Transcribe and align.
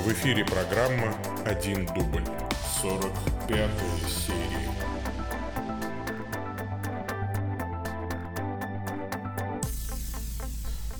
В 0.00 0.12
эфире 0.12 0.46
программа 0.46 1.14
«Один 1.44 1.84
дубль». 1.84 2.24
45 2.80 3.70
серия. 4.08 4.70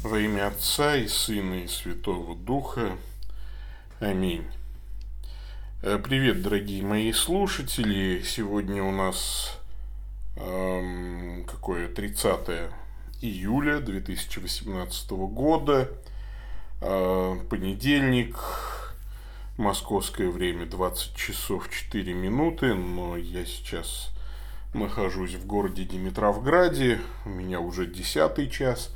Во 0.03 0.19
имя 0.19 0.49
Отца 0.49 0.97
и 0.97 1.09
Сына 1.09 1.65
и 1.65 1.67
Святого 1.67 2.37
Духа. 2.37 2.99
Аминь. 4.01 4.47
Э, 5.81 5.99
привет, 5.99 6.43
дорогие 6.43 6.83
мои 6.83 7.11
слушатели. 7.13 8.21
Сегодня 8.23 8.83
у 8.83 8.93
нас 8.93 9.59
эм, 10.37 11.47
какое 11.47 11.89
30 11.89 12.71
июля 13.23 13.81
2018 13.81 15.11
года. 15.11 15.89
Э, 16.83 17.37
понедельник. 17.49 18.37
Московское 19.61 20.31
время 20.31 20.65
20 20.65 21.15
часов 21.15 21.69
4 21.71 22.15
минуты. 22.15 22.73
Но 22.75 23.19
я 23.19 23.45
сейчас 23.45 24.11
нахожусь 24.73 25.35
в 25.35 25.47
городе 25.47 25.85
Димитровграде. 25.85 26.99
У 27.27 27.29
меня 27.29 27.61
уже 27.61 27.87
10 27.87 28.51
час. 28.51 28.95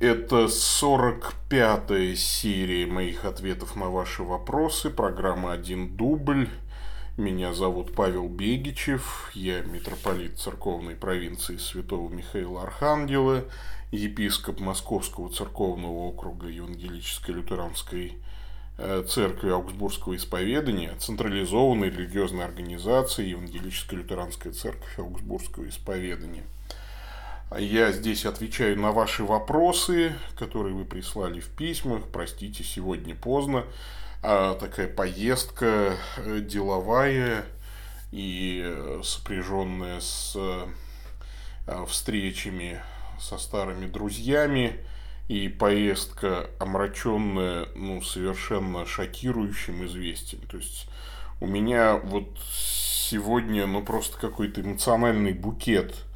Это 0.00 0.46
45-я 0.46 2.16
серия 2.16 2.86
моих 2.86 3.26
ответов 3.26 3.76
на 3.76 3.90
ваши 3.90 4.22
вопросы. 4.22 4.88
Программа 4.88 5.52
«Один 5.52 5.94
дубль». 5.94 6.48
Меня 7.18 7.52
зовут 7.52 7.94
Павел 7.94 8.28
Бегичев. 8.28 9.30
Я 9.34 9.60
митрополит 9.60 10.38
церковной 10.38 10.94
провинции 10.94 11.58
Святого 11.58 12.08
Михаила 12.08 12.62
Архангела, 12.62 13.44
епископ 13.90 14.58
Московского 14.58 15.28
церковного 15.28 15.98
округа 16.06 16.46
Евангелической 16.46 17.34
лютеранской 17.34 18.16
церкви 19.08 19.50
Аугсбургского 19.50 20.16
исповедания, 20.16 20.94
централизованной 20.98 21.90
религиозной 21.90 22.44
организации 22.44 23.28
Евангелическая 23.28 23.96
лютеранская 23.96 24.52
церковь 24.52 24.98
Аугсбургского 24.98 25.68
исповедания– 25.68 26.44
я 27.58 27.90
здесь 27.90 28.26
отвечаю 28.26 28.78
на 28.78 28.92
ваши 28.92 29.24
вопросы, 29.24 30.12
которые 30.38 30.72
вы 30.72 30.84
прислали 30.84 31.40
в 31.40 31.48
письмах. 31.48 32.04
Простите, 32.12 32.62
сегодня 32.62 33.16
поздно. 33.16 33.64
А, 34.22 34.54
такая 34.54 34.86
поездка 34.86 35.96
э, 36.18 36.40
деловая 36.40 37.44
и 38.12 38.62
э, 38.64 39.00
сопряженная 39.02 39.98
с 39.98 40.34
э, 40.36 40.66
встречами 41.88 42.80
со 43.18 43.36
старыми 43.36 43.86
друзьями 43.86 44.78
и 45.30 45.48
поездка 45.48 46.50
омраченная 46.58 47.68
ну, 47.74 48.02
совершенно 48.02 48.86
шокирующим 48.86 49.86
известием. 49.86 50.42
То 50.48 50.56
есть 50.56 50.88
у 51.40 51.46
меня 51.46 51.96
вот 51.96 52.38
сегодня 52.52 53.66
ну 53.66 53.82
просто 53.82 54.18
какой-то 54.18 54.60
эмоциональный 54.60 55.32
букет– 55.32 55.94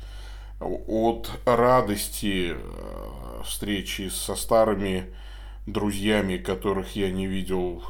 от 0.61 1.31
радости 1.45 2.55
э, 2.57 3.43
встречи 3.45 4.09
со 4.09 4.35
старыми 4.35 5.07
друзьями, 5.67 6.37
которых 6.37 6.97
я 6.97 7.11
не 7.11 7.27
видел, 7.27 7.83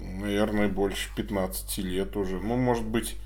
наверное, 0.00 0.68
больше 0.68 1.10
15 1.16 1.78
лет 1.78 2.16
уже. 2.16 2.38
Ну, 2.38 2.56
может 2.56 2.84
быть, 2.84 3.16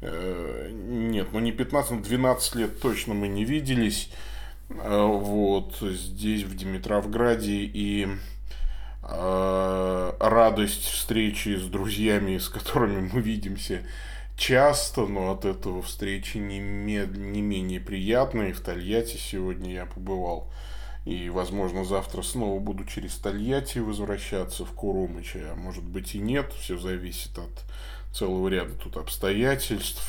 э, 0.00 0.70
нет, 0.72 1.28
ну 1.32 1.40
не 1.40 1.52
15, 1.52 1.92
но 1.92 2.00
12 2.02 2.54
лет 2.56 2.80
точно 2.80 3.14
мы 3.14 3.28
не 3.28 3.44
виделись. 3.44 4.10
Э, 4.82 5.06
вот 5.06 5.76
здесь, 5.80 6.44
в 6.44 6.56
Димитровграде. 6.56 7.70
И 7.72 8.08
радость 9.06 10.84
встречи 10.84 11.58
с 11.58 11.64
друзьями, 11.64 12.38
с 12.38 12.48
которыми 12.48 13.10
мы 13.12 13.20
видимся 13.20 13.82
часто, 14.36 15.06
но 15.06 15.32
от 15.32 15.44
этого 15.44 15.82
встречи 15.82 16.38
не, 16.38 16.58
не 16.58 17.42
менее 17.42 17.80
приятные. 17.80 18.52
В 18.52 18.60
Тольятти 18.60 19.16
сегодня 19.16 19.72
я 19.74 19.86
побывал. 19.86 20.50
И, 21.04 21.28
возможно, 21.28 21.84
завтра 21.84 22.22
снова 22.22 22.58
буду 22.60 22.84
через 22.86 23.14
Тольятти 23.16 23.78
возвращаться 23.78 24.64
в 24.64 24.72
Курумыча. 24.72 25.52
А 25.52 25.54
может 25.54 25.84
быть 25.84 26.14
и 26.14 26.18
нет. 26.18 26.52
Все 26.54 26.78
зависит 26.78 27.38
от 27.38 27.64
целого 28.14 28.48
ряда 28.48 28.74
тут 28.74 28.96
обстоятельств. 28.96 30.02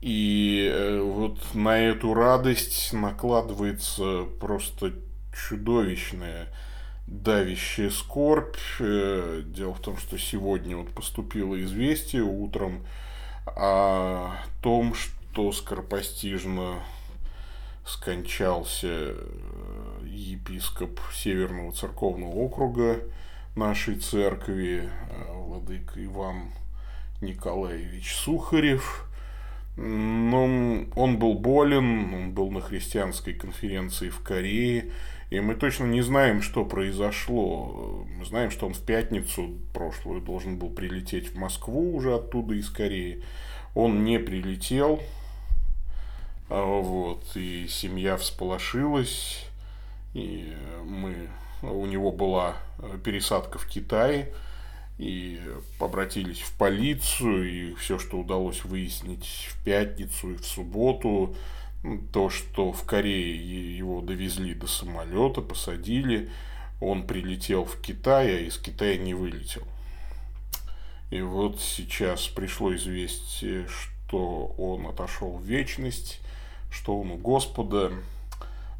И 0.00 0.70
э, 0.72 1.00
вот 1.00 1.38
на 1.54 1.78
эту 1.78 2.14
радость 2.14 2.92
накладывается 2.92 4.24
просто 4.40 4.92
чудовищная 5.32 6.48
давящая 7.06 7.90
скорбь. 7.90 8.56
Э, 8.78 9.42
дело 9.44 9.74
в 9.74 9.80
том, 9.80 9.96
что 9.96 10.18
сегодня 10.18 10.76
вот 10.76 10.90
поступило 10.90 11.60
известие 11.62 12.22
утром 12.22 12.84
о 13.46 14.32
том, 14.62 14.94
что 14.94 15.52
скоропостижно 15.52 16.80
скончался 17.86 18.88
э, 18.88 19.14
епископ 20.04 21.00
Северного 21.14 21.72
церковного 21.72 22.34
округа 22.34 23.00
нашей 23.54 23.96
церкви, 23.96 24.90
владыка 25.30 26.04
Иван 26.04 26.50
Николаевич 27.22 28.14
Сухарев. 28.14 29.05
Но 29.76 30.86
он 30.94 31.18
был 31.18 31.34
болен, 31.34 32.14
он 32.14 32.32
был 32.32 32.50
на 32.50 32.60
христианской 32.60 33.34
конференции 33.34 34.08
в 34.08 34.20
Корее, 34.20 34.90
и 35.28 35.40
мы 35.40 35.54
точно 35.54 35.84
не 35.84 36.02
знаем, 36.02 36.40
что 36.40 36.64
произошло. 36.64 38.06
Мы 38.16 38.24
знаем, 38.24 38.50
что 38.50 38.66
он 38.66 38.74
в 38.74 38.80
пятницу 38.80 39.50
прошлую 39.74 40.22
должен 40.22 40.56
был 40.56 40.70
прилететь 40.70 41.32
в 41.32 41.36
Москву 41.36 41.94
уже 41.94 42.14
оттуда 42.14 42.54
из 42.54 42.70
Кореи. 42.70 43.22
Он 43.74 44.04
не 44.04 44.18
прилетел. 44.18 45.02
А, 46.48 46.64
вот, 46.64 47.24
и 47.34 47.66
семья 47.68 48.16
всполошилась. 48.16 49.44
И 50.14 50.54
мы, 50.84 51.28
у 51.62 51.84
него 51.86 52.12
была 52.12 52.56
пересадка 53.04 53.58
в 53.58 53.66
Китае. 53.66 54.32
И 54.98 55.40
обратились 55.78 56.40
в 56.40 56.52
полицию. 56.56 57.50
И 57.50 57.74
все, 57.74 57.98
что 57.98 58.18
удалось 58.18 58.64
выяснить 58.64 59.48
в 59.50 59.64
пятницу 59.64 60.32
и 60.32 60.36
в 60.36 60.46
субботу, 60.46 61.34
то, 62.12 62.30
что 62.30 62.72
в 62.72 62.84
Корее 62.84 63.76
его 63.76 64.00
довезли 64.00 64.54
до 64.54 64.66
самолета, 64.66 65.40
посадили, 65.40 66.30
он 66.80 67.06
прилетел 67.06 67.64
в 67.64 67.80
Китай, 67.80 68.36
а 68.36 68.40
из 68.40 68.58
Китая 68.58 68.96
не 68.96 69.14
вылетел. 69.14 69.62
И 71.10 71.20
вот 71.20 71.60
сейчас 71.60 72.26
пришло 72.26 72.74
известие, 72.74 73.68
что 73.68 74.54
он 74.58 74.86
отошел 74.86 75.36
в 75.36 75.44
вечность, 75.44 76.20
что 76.70 77.00
он 77.00 77.12
у 77.12 77.16
Господа. 77.16 77.92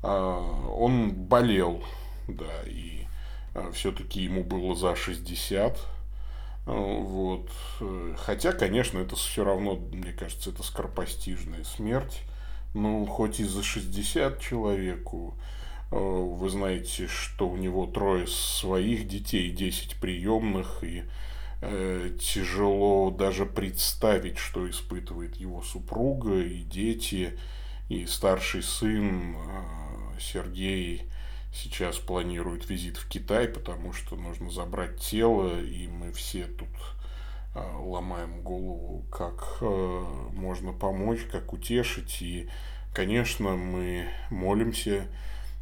А, 0.02 0.38
он 0.76 1.12
болел, 1.12 1.84
да, 2.26 2.62
и 2.66 3.04
а, 3.54 3.70
все-таки 3.72 4.22
ему 4.22 4.42
было 4.42 4.74
за 4.74 4.96
60. 4.96 5.78
Вот. 6.66 7.50
Хотя, 8.18 8.52
конечно, 8.52 8.98
это 8.98 9.16
все 9.16 9.44
равно, 9.44 9.76
мне 9.76 10.12
кажется, 10.12 10.50
это 10.50 10.62
скоропостижная 10.62 11.64
смерть 11.64 12.22
ну, 12.76 13.06
хоть 13.06 13.40
и 13.40 13.44
за 13.44 13.62
60 13.62 14.38
человеку, 14.38 15.34
э, 15.90 15.96
вы 15.96 16.48
знаете, 16.50 17.06
что 17.06 17.48
у 17.48 17.56
него 17.56 17.86
трое 17.86 18.26
своих 18.26 19.08
детей, 19.08 19.50
10 19.50 19.96
приемных, 19.96 20.84
и 20.84 21.04
э, 21.62 22.10
тяжело 22.20 23.10
даже 23.10 23.46
представить, 23.46 24.36
что 24.36 24.68
испытывает 24.68 25.36
его 25.36 25.62
супруга 25.62 26.38
и 26.38 26.60
дети, 26.60 27.38
и 27.88 28.04
старший 28.04 28.62
сын 28.62 29.36
э, 29.36 30.20
Сергей 30.20 31.10
сейчас 31.56 31.98
планирует 31.98 32.68
визит 32.68 32.96
в 32.96 33.08
Китай, 33.08 33.48
потому 33.48 33.92
что 33.92 34.16
нужно 34.16 34.50
забрать 34.50 35.00
тело, 35.00 35.60
и 35.60 35.88
мы 35.88 36.12
все 36.12 36.46
тут 36.46 36.68
Э, 37.56 37.78
ломаем 37.78 38.42
голову, 38.42 39.06
как 39.10 39.56
э, 39.62 40.04
можно 40.34 40.74
помочь, 40.74 41.20
как 41.32 41.54
утешить. 41.54 42.20
И, 42.20 42.50
конечно, 42.92 43.56
мы 43.56 44.08
молимся, 44.28 45.06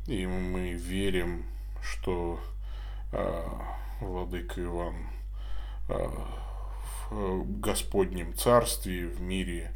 и 0.08 0.26
мы 0.26 0.72
верим, 0.72 1.46
что 1.82 2.40
э, 3.12 3.48
Владыка 4.00 4.62
Иван 4.62 4.94
в 7.10 7.60
Господнем 7.60 8.34
Царстве, 8.34 9.06
в 9.06 9.20
мире 9.20 9.70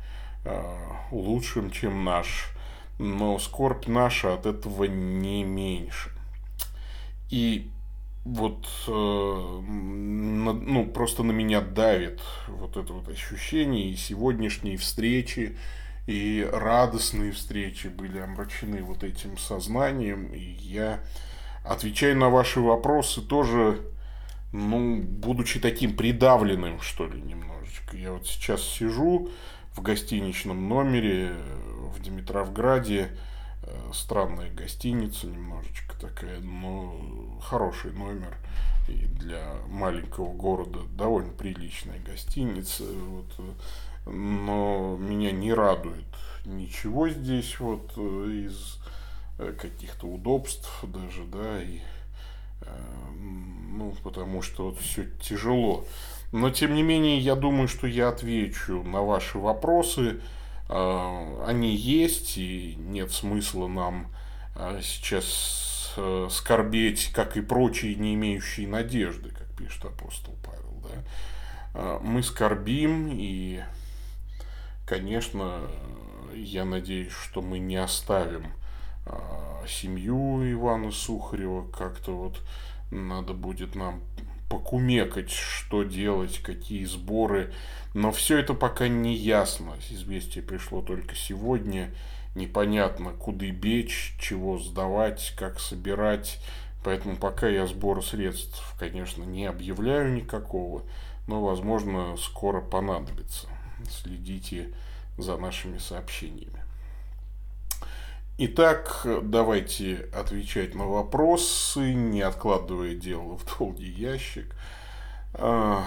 лучшим, 1.11 1.71
чем 1.71 2.03
наш, 2.03 2.55
но 2.99 3.39
скорбь 3.39 3.87
наша 3.87 4.35
от 4.35 4.47
этого 4.47 4.85
не 4.85 5.45
меньше. 5.45 6.11
И 7.31 7.71
вот 8.25 8.67
э, 8.87 8.91
ну 8.91 10.87
просто 10.87 11.23
на 11.23 11.33
меня 11.33 11.61
давит 11.61 12.21
вот 12.49 12.77
это 12.77 12.93
вот 12.93 13.09
ощущение 13.09 13.91
и 13.91 13.97
сегодняшние 13.97 14.77
встречи 14.77 15.56
и 16.06 16.47
радостные 16.53 17.33
встречи 17.33 17.87
были 17.87 18.19
омрачены 18.19 18.83
вот 18.83 19.03
этим 19.03 19.39
сознанием 19.39 20.27
и 20.35 20.41
я 20.41 21.00
отвечая 21.65 22.15
на 22.15 22.29
ваши 22.29 22.61
вопросы 22.61 23.23
тоже 23.23 23.81
ну, 24.53 25.03
будучи 25.03 25.61
таким 25.61 25.97
придавленным, 25.97 26.81
что 26.81 27.06
ли, 27.06 27.21
немножечко. 27.21 27.97
Я 27.97 28.12
вот 28.12 28.27
сейчас 28.27 28.62
сижу 28.62 29.31
в 29.73 29.83
гостиничном 29.83 30.69
номере 30.69 31.35
в 31.88 32.00
Димитровграде, 32.00 33.11
Э, 33.69 33.90
странная 33.93 34.50
гостиница 34.50 35.26
немножечко 35.26 35.99
такая, 36.00 36.40
но 36.40 36.94
хороший 37.43 37.93
номер. 37.93 38.37
И 38.88 39.06
для 39.06 39.55
маленького 39.69 40.32
города 40.32 40.81
довольно 40.96 41.32
приличная 41.32 41.99
гостиница. 42.00 42.85
Вот. 42.85 43.56
Но 44.06 44.96
меня 44.99 45.32
не 45.32 45.52
радует 45.52 46.06
ничего 46.46 47.11
здесь 47.11 47.61
вот 47.61 47.93
э, 47.96 48.46
из 48.46 48.79
э, 49.38 49.52
каких-то 49.52 50.06
удобств 50.06 50.70
даже, 50.85 51.25
да, 51.25 51.62
и 51.62 51.81
ну, 53.70 53.94
потому 54.02 54.43
что 54.43 54.67
вот 54.67 54.79
все 54.79 55.06
тяжело. 55.23 55.85
Но, 56.32 56.50
тем 56.50 56.75
не 56.75 56.82
менее, 56.82 57.19
я 57.19 57.35
думаю, 57.37 57.69
что 57.69 57.87
я 57.87 58.08
отвечу 58.08 58.82
на 58.82 59.00
ваши 59.00 59.38
вопросы. 59.38 60.20
А, 60.69 61.44
они 61.47 61.75
есть, 61.75 62.37
и 62.37 62.75
нет 62.76 63.11
смысла 63.12 63.69
нам 63.69 64.12
а, 64.55 64.81
сейчас 64.82 65.94
э, 65.97 66.29
скорбеть, 66.31 67.11
как 67.15 67.37
и 67.37 67.41
прочие, 67.41 67.94
не 67.94 68.15
имеющие 68.15 68.69
надежды, 68.69 69.31
как 69.31 69.47
пишет 69.56 69.85
апостол 69.87 70.37
Павел. 70.44 70.82
Да? 70.82 71.05
А, 71.75 72.00
мы 72.00 72.23
скорбим, 72.23 73.09
и, 73.12 73.62
конечно, 74.87 75.62
я 76.35 76.65
надеюсь, 76.65 77.12
что 77.12 77.41
мы 77.41 77.59
не 77.59 77.76
оставим 77.76 78.53
семью 79.67 80.43
Ивана 80.53 80.91
Сухарева, 80.91 81.67
как-то 81.71 82.14
вот 82.14 82.43
надо 82.91 83.32
будет 83.32 83.75
нам 83.75 84.03
покумекать, 84.49 85.31
что 85.31 85.83
делать, 85.83 86.39
какие 86.43 86.85
сборы. 86.85 87.53
Но 87.95 88.12
все 88.12 88.39
это 88.39 88.55
пока 88.55 88.89
не 88.89 89.15
ясно. 89.15 89.75
Известие 89.91 90.43
пришло 90.43 90.83
только 90.83 91.15
сегодня. 91.15 91.91
Непонятно, 92.35 93.11
куда 93.11 93.47
бечь, 93.47 94.15
чего 94.21 94.59
сдавать, 94.59 95.35
как 95.37 95.61
собирать. 95.61 96.39
Поэтому 96.85 97.17
пока 97.17 97.49
я 97.49 97.67
сбора 97.67 98.00
средств, 98.00 98.75
конечно, 98.79 99.25
не 99.25 99.47
объявляю 99.47 100.12
никакого. 100.12 100.83
Но, 101.27 101.43
возможно, 101.43 102.17
скоро 102.17 102.61
понадобится. 102.61 103.49
Следите 103.91 104.73
за 105.19 105.37
нашими 105.37 105.79
сообщениями. 105.79 106.68
Итак, 108.40 109.05
давайте 109.25 110.08
отвечать 110.14 110.73
на 110.76 110.87
вопросы, 110.87 111.93
не 111.93 112.23
откладывая 112.23 112.94
дело 112.94 113.37
в 113.37 113.58
долгий 113.58 113.90
ящик. 113.90 114.55
А, 115.35 115.85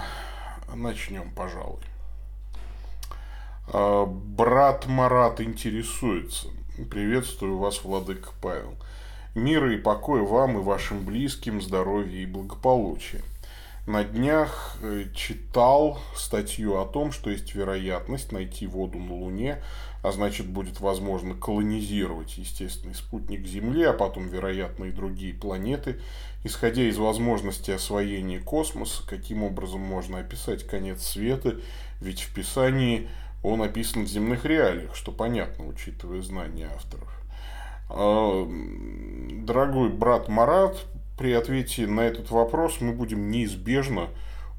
начнем, 0.74 1.30
пожалуй. 1.30 1.80
А, 3.72 4.04
брат 4.04 4.86
Марат 4.86 5.40
интересуется. 5.40 6.48
Приветствую 6.90 7.56
вас, 7.56 7.82
Владыка 7.84 8.28
Павел. 8.42 8.76
Мира 9.34 9.72
и 9.72 9.78
покоя 9.78 10.20
вам 10.20 10.58
и 10.58 10.62
вашим 10.62 11.06
близким, 11.06 11.62
здоровья 11.62 12.18
и 12.18 12.26
благополучия. 12.26 13.22
На 13.86 14.04
днях 14.04 14.76
э, 14.80 15.06
читал 15.12 15.98
статью 16.14 16.78
о 16.78 16.86
том, 16.86 17.10
что 17.10 17.30
есть 17.30 17.54
вероятность 17.54 18.30
найти 18.30 18.66
воду 18.66 18.98
на 18.98 19.14
Луне 19.14 19.60
а 20.02 20.10
значит 20.10 20.46
будет 20.46 20.80
возможно 20.80 21.34
колонизировать 21.34 22.36
естественный 22.36 22.94
спутник 22.94 23.46
Земли, 23.46 23.84
а 23.84 23.92
потом, 23.92 24.28
вероятно, 24.28 24.84
и 24.84 24.92
другие 24.92 25.32
планеты, 25.32 26.00
исходя 26.44 26.82
из 26.82 26.98
возможности 26.98 27.70
освоения 27.70 28.40
космоса, 28.40 29.02
каким 29.06 29.44
образом 29.44 29.80
можно 29.80 30.18
описать 30.18 30.66
конец 30.66 31.02
света, 31.02 31.56
ведь 32.00 32.22
в 32.22 32.34
Писании 32.34 33.08
он 33.42 33.62
описан 33.62 34.04
в 34.04 34.08
земных 34.08 34.44
реалиях, 34.44 34.94
что 34.96 35.12
понятно, 35.12 35.66
учитывая 35.66 36.22
знания 36.22 36.68
авторов. 36.74 37.08
А, 37.88 38.48
дорогой 39.44 39.90
брат 39.90 40.28
Марат, 40.28 40.84
при 41.18 41.32
ответе 41.32 41.86
на 41.86 42.00
этот 42.00 42.30
вопрос 42.30 42.80
мы 42.80 42.92
будем 42.92 43.30
неизбежно 43.30 44.08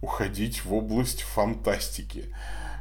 уходить 0.01 0.63
в 0.63 0.73
область 0.73 1.21
фантастики. 1.21 2.25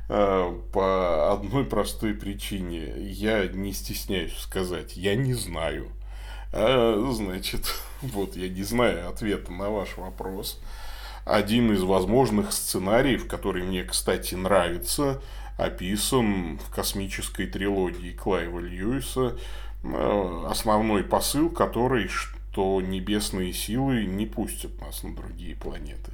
Э, 0.08 0.52
по 0.72 1.32
одной 1.32 1.64
простой 1.64 2.14
причине. 2.14 2.92
Я 2.98 3.46
не 3.46 3.72
стесняюсь 3.72 4.36
сказать, 4.36 4.96
я 4.96 5.14
не 5.14 5.34
знаю. 5.34 5.88
А, 6.52 7.10
значит, 7.12 7.72
вот 8.02 8.36
я 8.36 8.48
не 8.48 8.62
знаю 8.62 9.08
ответа 9.08 9.52
на 9.52 9.70
ваш 9.70 9.96
вопрос. 9.96 10.60
Один 11.24 11.72
из 11.72 11.82
возможных 11.82 12.52
сценариев, 12.52 13.28
который 13.28 13.62
мне, 13.62 13.84
кстати, 13.84 14.34
нравится, 14.34 15.22
описан 15.56 16.58
в 16.58 16.74
космической 16.74 17.46
трилогии 17.46 18.12
Клайва 18.12 18.58
Льюиса. 18.58 19.38
Э, 19.84 20.44
основной 20.48 21.04
посыл, 21.04 21.48
который, 21.48 22.08
что 22.08 22.80
небесные 22.80 23.52
силы 23.52 24.04
не 24.04 24.26
пустят 24.26 24.80
нас 24.80 25.04
на 25.04 25.14
другие 25.14 25.54
планеты. 25.54 26.12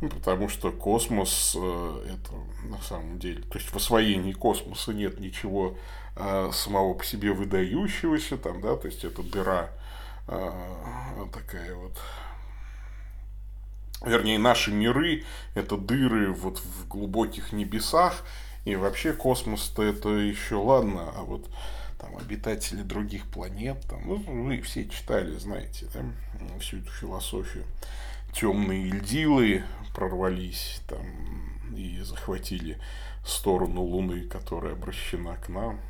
Ну, 0.00 0.08
потому 0.10 0.48
что 0.48 0.70
космос 0.70 1.56
э, 1.58 2.06
это 2.14 2.32
на 2.68 2.80
самом 2.82 3.18
деле, 3.18 3.42
то 3.42 3.58
есть 3.58 3.70
в 3.70 3.76
освоении 3.76 4.32
космоса 4.32 4.92
нет 4.92 5.18
ничего 5.18 5.76
э, 6.14 6.50
самого 6.52 6.94
по 6.94 7.04
себе 7.04 7.32
выдающегося, 7.32 8.38
там, 8.38 8.60
да, 8.60 8.76
то 8.76 8.86
есть 8.86 9.04
это 9.04 9.24
дыра 9.24 9.70
э, 10.28 10.50
такая 11.32 11.74
вот. 11.74 11.98
Вернее, 14.04 14.38
наши 14.38 14.70
миры– 14.70 15.24
это 15.56 15.76
дыры 15.76 16.32
вот 16.32 16.60
в 16.60 16.86
глубоких 16.86 17.52
небесах, 17.52 18.22
и 18.64 18.76
вообще 18.76 19.12
космос-то 19.12 19.82
это 19.82 20.10
еще 20.10 20.54
ладно, 20.54 21.12
а 21.16 21.24
вот 21.24 21.50
там 21.98 22.16
обитатели 22.16 22.82
других 22.82 23.26
планет, 23.26 23.84
там, 23.90 24.06
ну, 24.06 24.14
вы 24.44 24.60
все 24.60 24.88
читали, 24.88 25.36
знаете, 25.38 25.86
да, 25.92 26.02
всю 26.60 26.76
эту 26.76 26.92
философию 26.92 27.64
темные 28.32 28.88
ильдилы 28.88 29.64
прорвались 29.98 30.80
там 30.86 31.00
и 31.76 31.98
захватили 32.02 32.78
сторону 33.26 33.82
Луны, 33.82 34.20
которая 34.20 34.74
обращена 34.74 35.36
к 35.36 35.48
нам. 35.48 35.80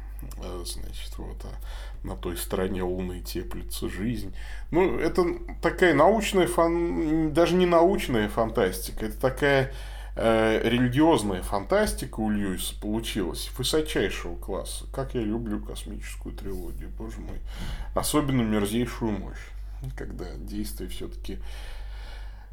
А, 0.43 0.63
значит, 0.65 1.17
вот, 1.19 1.37
а 1.45 2.07
на 2.07 2.17
той 2.17 2.39
стороне 2.39 2.83
Луны 2.83 3.21
теплится 3.21 3.91
жизнь. 3.91 4.35
Ну, 4.71 4.99
это 4.99 5.25
такая 5.61 5.93
научная, 5.93 6.47
фан... 6.47 7.35
даже 7.35 7.55
не 7.55 7.67
научная 7.67 8.31
фантастика, 8.31 9.05
это 9.05 9.21
такая 9.21 9.75
э, 10.17 10.61
религиозная 10.65 11.43
фантастика 11.43 12.21
у 12.21 12.31
Льюиса 12.31 12.81
получилась 12.81 13.51
высочайшего 13.59 14.37
класса. 14.37 14.87
Как 14.91 15.15
я 15.15 15.21
люблю 15.21 15.61
космическую 15.61 16.35
трилогию, 16.35 16.89
боже 16.97 17.21
мой. 17.21 17.41
Особенно 17.95 18.41
мерзейшую 18.41 19.13
мощь, 19.13 19.51
когда 19.97 20.25
действие 20.39 20.89
все-таки 20.89 21.39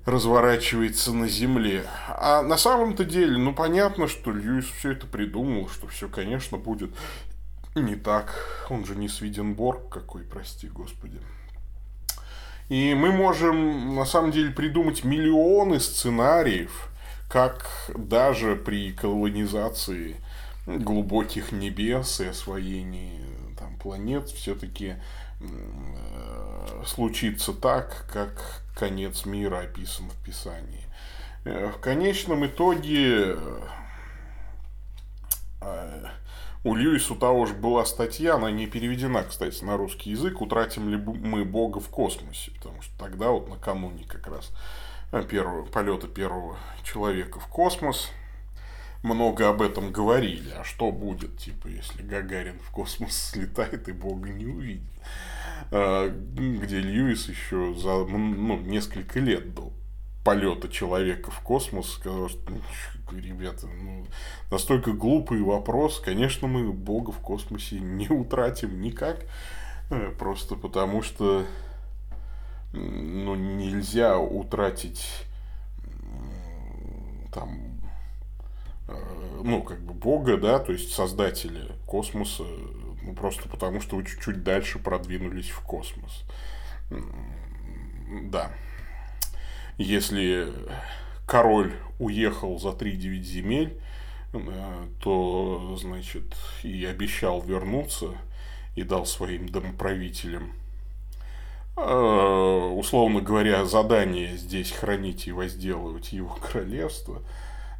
разворачивается 0.05 1.13
на 1.13 1.27
Земле. 1.27 1.85
А 2.07 2.41
на 2.41 2.57
самом-то 2.57 3.03
деле, 3.03 3.37
ну 3.37 3.53
понятно, 3.53 4.07
что 4.07 4.31
Льюис 4.31 4.65
все 4.65 4.91
это 4.91 5.07
придумал, 5.07 5.67
что 5.69 5.87
все, 5.87 6.07
конечно, 6.07 6.57
будет 6.57 6.91
не 7.75 7.95
так. 7.95 8.67
Он 8.69 8.85
же 8.85 8.95
не 8.95 9.09
Свиденборг 9.09 9.89
какой, 9.89 10.23
прости 10.23 10.67
господи. 10.67 11.19
И 12.69 12.95
мы 12.95 13.11
можем, 13.11 13.95
на 13.95 14.05
самом 14.05 14.31
деле, 14.31 14.51
придумать 14.51 15.03
миллионы 15.03 15.79
сценариев, 15.79 16.89
как 17.29 17.69
даже 17.95 18.55
при 18.55 18.91
колонизации 18.91 20.15
глубоких 20.65 21.51
небес 21.51 22.21
и 22.21 22.25
освоении 22.25 23.21
там, 23.57 23.77
планет 23.77 24.29
все-таки 24.29 24.95
случится 26.85 27.53
так, 27.53 28.05
как 28.11 28.61
конец 28.75 29.25
мира 29.25 29.59
описан 29.59 30.09
в 30.09 30.23
Писании. 30.23 30.85
Э, 31.45 31.71
в 31.71 31.79
конечном 31.79 32.45
итоге 32.45 33.37
э, 35.61 36.05
у 36.63 36.75
Льюиса 36.75 37.15
того 37.15 37.45
же 37.45 37.53
была 37.53 37.85
статья, 37.85 38.35
она 38.35 38.51
не 38.51 38.67
переведена, 38.67 39.23
кстати, 39.23 39.63
на 39.63 39.77
русский 39.77 40.11
язык, 40.11 40.41
утратим 40.41 40.89
ли 40.89 40.97
мы 40.97 41.45
Бога 41.45 41.79
в 41.79 41.89
космосе, 41.89 42.51
потому 42.57 42.81
что 42.81 42.97
тогда 42.97 43.29
вот 43.29 43.49
накануне 43.49 44.05
как 44.05 44.27
раз 44.27 44.51
э, 45.11 45.23
первого, 45.23 45.65
полета 45.65 46.07
первого 46.07 46.57
человека 46.83 47.39
в 47.39 47.47
космос 47.47 48.09
много 49.03 49.49
об 49.49 49.61
этом 49.61 49.91
говорили. 49.91 50.51
А 50.57 50.63
что 50.63 50.91
будет, 50.91 51.37
типа, 51.37 51.67
если 51.67 52.01
Гагарин 52.01 52.59
в 52.59 52.71
космос 52.71 53.15
слетает 53.31 53.87
и 53.87 53.91
Бога 53.91 54.29
не 54.29 54.45
увидит? 54.45 54.81
А, 55.71 56.09
где 56.09 56.79
Льюис 56.79 57.29
еще 57.29 57.73
за 57.75 58.05
ну, 58.05 58.57
несколько 58.59 59.19
лет 59.19 59.53
до 59.53 59.71
полета 60.23 60.69
человека 60.69 61.31
в 61.31 61.39
космос 61.41 61.93
сказал, 61.93 62.29
что 62.29 62.39
ну, 62.51 63.19
ребята, 63.19 63.67
ну, 63.67 64.05
настолько 64.49 64.91
глупый 64.93 65.41
вопрос, 65.41 65.99
конечно, 65.99 66.47
мы 66.47 66.73
Бога 66.73 67.11
в 67.11 67.19
космосе 67.19 67.79
не 67.79 68.09
утратим 68.09 68.81
никак, 68.81 69.25
э, 69.91 70.11
просто 70.17 70.55
потому 70.55 71.03
что 71.03 71.45
ну, 72.73 73.35
нельзя 73.35 74.17
утратить 74.17 75.07
там, 77.31 77.81
э, 78.87 79.41
ну, 79.43 79.61
как 79.61 79.81
бы 79.81 79.93
Бога, 79.93 80.37
да, 80.37 80.59
то 80.59 80.71
есть 80.71 80.91
создателя 80.91 81.73
космоса, 81.85 82.45
ну, 83.05 83.13
просто 83.13 83.47
потому 83.47 83.81
что 83.81 83.95
вы 83.97 84.05
чуть-чуть 84.05 84.43
дальше 84.43 84.79
продвинулись 84.79 85.49
в 85.49 85.61
космос. 85.61 86.23
Да. 88.23 88.51
Если 89.77 90.47
король 91.27 91.73
уехал 91.99 92.59
за 92.59 92.69
3-9 92.69 93.21
земель, 93.21 93.79
э, 94.33 94.87
то, 95.01 95.77
значит, 95.79 96.35
и 96.63 96.85
обещал 96.85 97.41
вернуться, 97.41 98.11
и 98.75 98.83
дал 98.83 99.05
своим 99.05 99.49
домоправителям 99.49 100.53
Э, 101.77 102.71
условно 102.73 103.19
говоря, 103.19 103.65
задание 103.65 104.37
здесь 104.37 104.71
хранить 104.71 105.27
и 105.27 105.31
возделывать 105.31 106.13
его 106.13 106.29
королевство, 106.41 107.21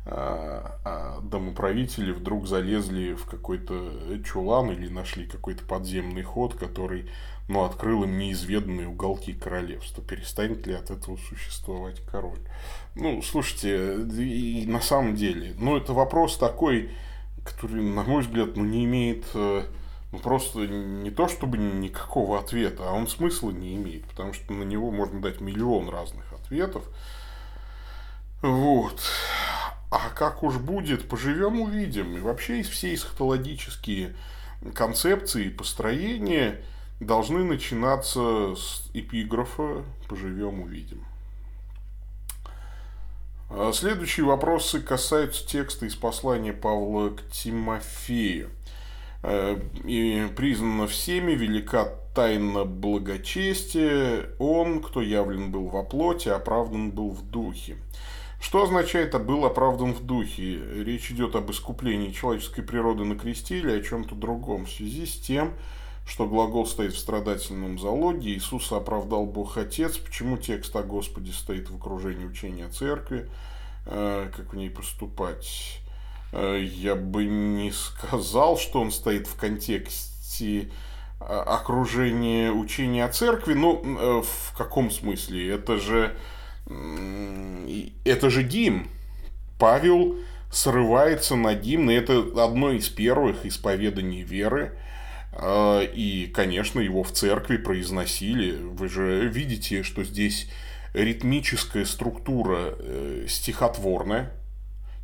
а, 0.07 0.79
а 0.85 1.21
домоправители 1.21 2.11
вдруг 2.11 2.47
залезли 2.47 3.13
в 3.13 3.25
какой-то 3.25 3.91
чулан 4.23 4.71
или 4.71 4.87
нашли 4.87 5.25
какой-то 5.25 5.65
подземный 5.65 6.21
ход, 6.21 6.53
который 6.55 7.09
ну, 7.47 7.63
открыл 7.63 8.03
им 8.03 8.17
неизведанные 8.17 8.87
уголки 8.87 9.33
королевства. 9.33 10.03
Перестанет 10.03 10.67
ли 10.67 10.73
от 10.73 10.91
этого 10.91 11.17
существовать 11.17 12.01
король? 12.11 12.39
Ну, 12.95 13.21
слушайте, 13.21 13.95
и 14.03 14.65
на 14.67 14.81
самом 14.81 15.15
деле, 15.15 15.55
ну, 15.57 15.77
это 15.77 15.93
вопрос 15.93 16.37
такой, 16.37 16.91
который, 17.43 17.81
на 17.81 18.03
мой 18.03 18.21
взгляд, 18.21 18.55
ну, 18.55 18.63
не 18.63 18.85
имеет 18.85 19.25
э, 19.33 19.63
ну, 20.11 20.19
просто 20.19 20.59
не 20.67 21.11
то 21.11 21.27
чтобы 21.27 21.57
никакого 21.57 22.39
ответа, 22.39 22.89
а 22.89 22.93
он 22.93 23.07
смысла 23.07 23.51
не 23.51 23.75
имеет, 23.75 24.05
потому 24.05 24.33
что 24.33 24.53
на 24.53 24.63
него 24.63 24.91
можно 24.91 25.19
дать 25.19 25.41
миллион 25.41 25.89
разных 25.89 26.31
ответов. 26.31 26.83
Вот. 28.41 29.01
А 29.89 30.09
как 30.09 30.43
уж 30.43 30.57
будет, 30.57 31.07
поживем 31.07 31.61
увидим. 31.61 32.17
И 32.17 32.19
вообще 32.19 32.61
все 32.63 32.93
эсхатологические 32.93 34.15
концепции 34.73 35.45
и 35.45 35.49
построения 35.49 36.61
должны 36.99 37.43
начинаться 37.43 38.55
с 38.55 38.89
эпиграфа 38.93 39.83
«поживем 40.07 40.61
увидим». 40.61 41.05
А 43.49 43.71
следующие 43.73 44.25
вопросы 44.25 44.81
касаются 44.81 45.47
текста 45.47 45.85
из 45.85 45.95
послания 45.95 46.53
Павла 46.53 47.09
к 47.09 47.29
Тимофею. 47.29 48.49
Э, 49.21 49.59
и 49.83 50.27
признана 50.35 50.87
всеми 50.87 51.33
велика 51.33 51.85
тайна 52.15 52.65
благочестия, 52.65 54.29
он, 54.39 54.81
кто 54.81 55.01
явлен 55.01 55.51
был 55.51 55.67
во 55.67 55.83
плоти, 55.83 56.29
оправдан 56.29 56.91
был 56.91 57.11
в 57.11 57.29
духе. 57.29 57.77
Что 58.45 58.61
означает 58.61 59.15
«а 59.15 59.19
был 59.19 59.43
оправдан 59.43 59.91
в 59.91 60.05
духе»? 60.05 60.61
Речь 60.83 61.09
идет 61.09 61.35
об 61.35 61.49
искуплении 61.49 62.11
человеческой 62.11 62.61
природы 62.61 63.03
на 63.03 63.17
кресте 63.17 63.57
или 63.57 63.71
о 63.71 63.81
чем-то 63.81 64.13
другом 64.13 64.67
в 64.67 64.71
связи 64.71 65.07
с 65.07 65.17
тем, 65.17 65.55
что 66.05 66.27
глагол 66.27 66.67
стоит 66.67 66.93
в 66.93 66.99
страдательном 66.99 67.79
залоге, 67.79 68.29
Иисуса 68.29 68.77
оправдал 68.77 69.25
Бог 69.25 69.57
Отец, 69.57 69.97
почему 69.97 70.37
текст 70.37 70.75
о 70.75 70.83
Господе 70.83 71.31
стоит 71.31 71.71
в 71.71 71.77
окружении 71.77 72.23
учения 72.23 72.69
Церкви, 72.69 73.27
э, 73.87 74.29
как 74.37 74.53
в 74.53 74.55
ней 74.55 74.69
поступать. 74.69 75.81
Э, 76.31 76.61
я 76.63 76.93
бы 76.93 77.25
не 77.25 77.71
сказал, 77.71 78.59
что 78.59 78.79
он 78.79 78.91
стоит 78.91 79.25
в 79.25 79.35
контексте 79.37 80.69
э, 81.19 81.23
окружения 81.25 82.51
учения 82.51 83.05
о 83.05 83.09
церкви. 83.09 83.55
Э, 83.55 84.21
в 84.21 84.55
каком 84.55 84.91
смысле? 84.91 85.49
Это 85.49 85.77
же, 85.77 86.15
это 86.67 88.29
же 88.29 88.43
гимн. 88.43 88.87
Павел 89.59 90.17
срывается 90.51 91.35
на 91.35 91.53
гимн, 91.53 91.91
и 91.91 91.93
это 91.95 92.25
одно 92.43 92.71
из 92.71 92.89
первых 92.89 93.45
исповеданий 93.45 94.23
веры. 94.23 94.77
И, 95.37 96.31
конечно, 96.33 96.79
его 96.79 97.03
в 97.03 97.11
церкви 97.11 97.57
произносили. 97.57 98.55
Вы 98.55 98.87
же 98.87 99.27
видите, 99.27 99.83
что 99.83 100.03
здесь 100.03 100.49
ритмическая 100.93 101.83
структура 101.83 102.77
стихотворная, 103.27 104.31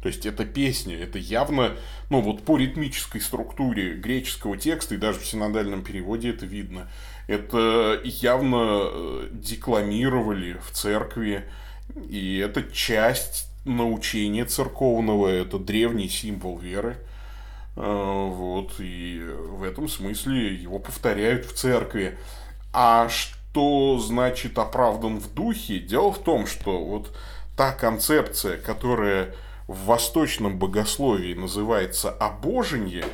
то 0.01 0.07
есть 0.07 0.25
это 0.25 0.45
песня, 0.45 0.97
это 0.97 1.19
явно, 1.19 1.75
ну 2.09 2.21
вот 2.21 2.43
по 2.43 2.57
ритмической 2.57 3.19
структуре 3.19 3.95
греческого 3.95 4.57
текста 4.57 4.95
и 4.95 4.97
даже 4.97 5.19
в 5.19 5.27
синодальном 5.27 5.83
переводе 5.83 6.29
это 6.29 6.45
видно. 6.45 6.89
Это 7.27 7.99
явно 8.03 8.81
э, 8.83 9.27
декламировали 9.31 10.57
в 10.65 10.71
церкви, 10.71 11.45
и 12.09 12.37
это 12.37 12.63
часть 12.63 13.47
научения 13.65 14.45
церковного, 14.45 15.27
это 15.27 15.59
древний 15.59 16.09
символ 16.09 16.57
веры. 16.57 16.97
Э, 17.75 18.27
вот, 18.29 18.73
и 18.79 19.21
в 19.23 19.63
этом 19.63 19.87
смысле 19.87 20.55
его 20.55 20.79
повторяют 20.79 21.45
в 21.45 21.53
церкви. 21.53 22.17
А 22.73 23.09
что 23.09 23.99
значит 23.99 24.57
оправдан 24.57 25.19
в 25.19 25.33
духе? 25.33 25.79
Дело 25.79 26.11
в 26.11 26.19
том, 26.19 26.47
что 26.47 26.83
вот 26.83 27.15
та 27.55 27.71
концепция, 27.71 28.57
которая 28.57 29.35
в 29.67 29.85
восточном 29.85 30.57
богословии 30.57 31.33
называется 31.33 32.09
обожение, 32.09 33.05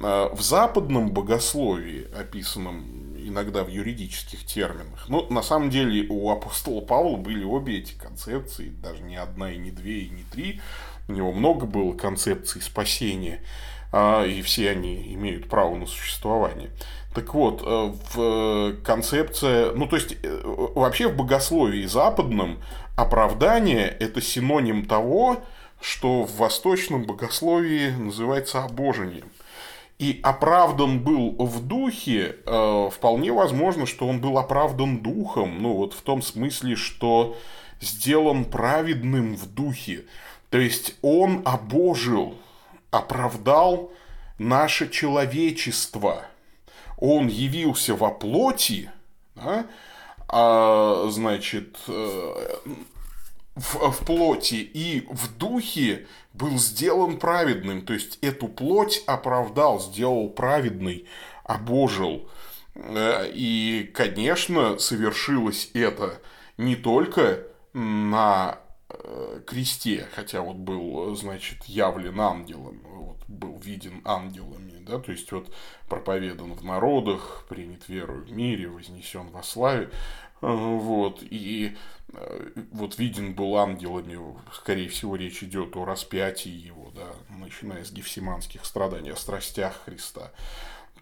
а 0.00 0.32
в 0.34 0.40
западном 0.42 1.10
богословии, 1.10 2.06
описанном 2.16 3.07
иногда 3.26 3.64
в 3.64 3.68
юридических 3.68 4.44
терминах, 4.44 5.06
ну, 5.08 5.26
на 5.30 5.42
самом 5.42 5.70
деле 5.70 6.06
у 6.08 6.30
апостола 6.30 6.80
Павла 6.80 7.16
были 7.16 7.44
обе 7.44 7.78
эти 7.78 7.94
концепции, 7.94 8.68
даже 8.68 9.02
не 9.02 9.16
одна, 9.16 9.52
и 9.52 9.58
не 9.58 9.70
две, 9.70 10.00
и 10.00 10.10
не 10.10 10.24
три, 10.24 10.60
у 11.08 11.12
него 11.12 11.32
много 11.32 11.66
было 11.66 11.94
концепций 11.94 12.62
спасения, 12.62 13.42
а, 13.92 14.24
и 14.24 14.42
все 14.42 14.70
они 14.70 15.14
имеют 15.14 15.48
право 15.48 15.74
на 15.74 15.86
существование. 15.86 16.70
Так 17.14 17.34
вот, 17.34 17.62
э, 17.64 17.92
в 18.14 18.76
концепция, 18.84 19.72
ну 19.72 19.86
то 19.88 19.96
есть 19.96 20.16
э, 20.22 20.40
вообще 20.44 21.08
в 21.08 21.16
богословии 21.16 21.86
западном 21.86 22.58
оправдание 22.96 23.88
это 23.88 24.20
синоним 24.20 24.84
того, 24.84 25.42
что 25.80 26.24
в 26.24 26.36
восточном 26.36 27.04
богословии 27.04 27.90
называется 27.90 28.62
обожением. 28.62 29.30
И 29.98 30.20
оправдан 30.22 31.00
был 31.00 31.34
в 31.38 31.66
духе, 31.66 32.36
э, 32.46 32.90
вполне 32.92 33.32
возможно, 33.32 33.84
что 33.84 34.06
он 34.06 34.20
был 34.20 34.38
оправдан 34.38 34.98
духом, 34.98 35.60
ну 35.60 35.74
вот 35.74 35.92
в 35.92 36.02
том 36.02 36.22
смысле, 36.22 36.76
что 36.76 37.36
сделан 37.80 38.44
праведным 38.44 39.36
в 39.36 39.52
духе. 39.52 40.04
То 40.50 40.58
есть 40.58 40.94
он 41.02 41.42
обожил, 41.44 42.36
оправдал 42.92 43.92
наше 44.38 44.88
человечество. 44.88 46.22
Он 46.96 47.26
явился 47.26 47.94
во 47.94 48.10
плоти, 48.10 48.90
да, 49.34 49.66
а, 50.28 51.08
значит, 51.10 51.76
э, 51.88 52.46
в, 53.54 53.90
в 53.90 54.04
плоти 54.04 54.56
и 54.56 55.06
в 55.10 55.36
духе 55.36 56.06
был 56.38 56.58
сделан 56.58 57.18
праведным. 57.18 57.82
То 57.82 57.92
есть 57.92 58.18
эту 58.22 58.48
плоть 58.48 59.02
оправдал, 59.06 59.80
сделал 59.80 60.30
праведный, 60.30 61.06
обожил. 61.44 62.28
Э, 62.74 63.28
и, 63.32 63.90
конечно, 63.92 64.78
совершилось 64.78 65.70
это 65.74 66.20
не 66.56 66.76
только 66.76 67.42
на 67.72 68.58
э, 68.88 69.40
кресте, 69.46 70.06
хотя 70.14 70.40
вот 70.40 70.56
был, 70.56 71.14
значит, 71.16 71.64
явлен 71.64 72.20
ангелом, 72.20 72.80
вот, 72.84 73.18
был 73.28 73.58
виден 73.58 74.00
ангелами, 74.04 74.78
да, 74.80 74.98
то 74.98 75.12
есть 75.12 75.30
вот 75.32 75.52
проповедан 75.88 76.54
в 76.54 76.64
народах, 76.64 77.44
принят 77.48 77.88
верою 77.88 78.24
в 78.24 78.32
мире, 78.32 78.68
вознесен 78.68 79.28
во 79.30 79.42
славе, 79.42 79.90
вот, 80.40 81.22
и 81.22 81.76
Э, 82.12 82.50
вот 82.72 82.98
виден 82.98 83.34
был 83.34 83.56
ангелами, 83.56 84.18
скорее 84.52 84.88
всего, 84.88 85.16
речь 85.16 85.42
идет 85.42 85.76
о 85.76 85.84
распятии 85.84 86.50
его, 86.50 86.90
да, 86.94 87.06
начиная 87.28 87.84
с 87.84 87.92
гефсиманских 87.92 88.64
страданий, 88.64 89.10
о 89.10 89.16
страстях 89.16 89.82
Христа. 89.84 90.32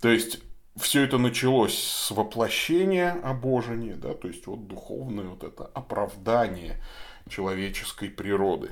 То 0.00 0.08
есть, 0.08 0.40
все 0.76 1.02
это 1.02 1.18
началось 1.18 1.78
с 1.78 2.10
воплощения 2.10 3.12
обожения, 3.22 3.94
да, 3.94 4.14
то 4.14 4.28
есть, 4.28 4.46
вот 4.46 4.66
духовное 4.66 5.26
вот 5.26 5.44
это 5.44 5.64
оправдание 5.64 6.82
человеческой 7.28 8.10
природы. 8.10 8.70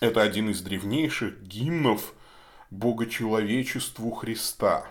Это 0.00 0.20
один 0.20 0.50
из 0.50 0.60
древнейших 0.60 1.42
гимнов 1.42 2.12
богочеловечеству 2.70 4.10
Христа. 4.10 4.86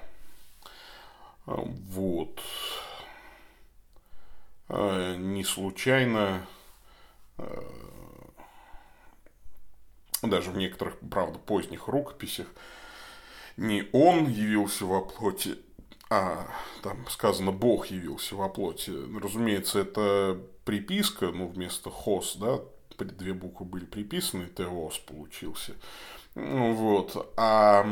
Вот. 1.45 2.41
Э, 4.69 5.15
не 5.17 5.43
случайно 5.43 6.45
э, 7.37 7.61
даже 10.21 10.51
в 10.51 10.57
некоторых, 10.57 10.97
правда, 11.11 11.39
поздних 11.39 11.87
рукописях 11.87 12.47
не 13.57 13.87
он 13.93 14.27
явился 14.27 14.85
во 14.85 15.01
плоти, 15.01 15.57
а 16.09 16.47
там 16.83 17.07
сказано 17.09 17.51
Бог 17.51 17.87
явился 17.87 18.35
во 18.35 18.49
плоти. 18.49 18.91
Разумеется, 19.17 19.79
это 19.79 20.39
приписка, 20.65 21.27
ну, 21.27 21.47
вместо 21.47 21.89
хос, 21.89 22.35
да, 22.35 22.59
две 22.97 23.33
буквы 23.33 23.65
были 23.65 23.85
приписаны, 23.85 24.47
теос 24.47 24.97
получился. 24.99 25.73
Ну 26.35 26.73
вот. 26.73 27.33
А, 27.37 27.87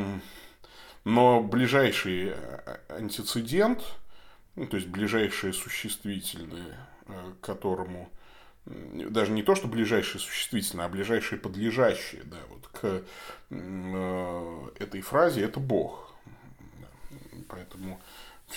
но 1.04 1.42
ближайший 1.42 2.32
э, 2.34 2.78
антицидент, 2.88 3.82
ну, 4.56 4.66
то 4.66 4.76
есть 4.76 4.88
ближайшее 4.88 5.52
существительное, 5.52 6.88
э, 7.06 7.32
которому 7.40 8.10
даже 8.66 9.32
не 9.32 9.42
то, 9.42 9.54
что 9.54 9.68
ближайшее 9.68 10.20
существительное, 10.20 10.86
а 10.86 10.88
ближайшее 10.88 11.38
подлежащее, 11.38 12.22
да, 12.24 12.38
вот 12.48 12.66
к 12.68 13.02
э, 13.50 14.68
этой 14.78 15.00
фразе 15.02 15.42
это 15.42 15.60
Бог. 15.60 16.14
Поэтому 17.48 18.00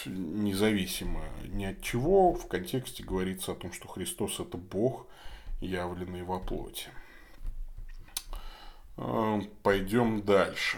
независимо 0.05 1.23
ни 1.47 1.65
от 1.65 1.81
чего 1.81 2.33
в 2.33 2.47
контексте 2.47 3.03
говорится 3.03 3.51
о 3.51 3.55
том, 3.55 3.73
что 3.73 3.87
Христос 3.87 4.39
это 4.39 4.57
Бог, 4.57 5.07
явленный 5.59 6.23
во 6.23 6.39
плоти. 6.39 6.87
Э, 8.95 9.41
пойдем 9.61 10.21
дальше. 10.21 10.77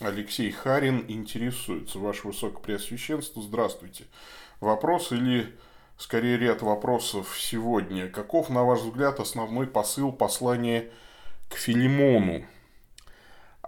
Алексей 0.00 0.50
Харин 0.50 1.04
интересуется. 1.08 1.98
Ваше 1.98 2.26
Высокопреосвященство, 2.26 3.40
здравствуйте. 3.42 4.06
Вопрос 4.60 5.12
или 5.12 5.54
скорее 5.96 6.36
ряд 6.36 6.62
вопросов 6.62 7.36
сегодня. 7.38 8.08
Каков, 8.08 8.50
на 8.50 8.64
ваш 8.64 8.80
взгляд, 8.80 9.20
основной 9.20 9.66
посыл 9.66 10.10
послания 10.12 10.90
к 11.48 11.54
Филимону? 11.54 12.44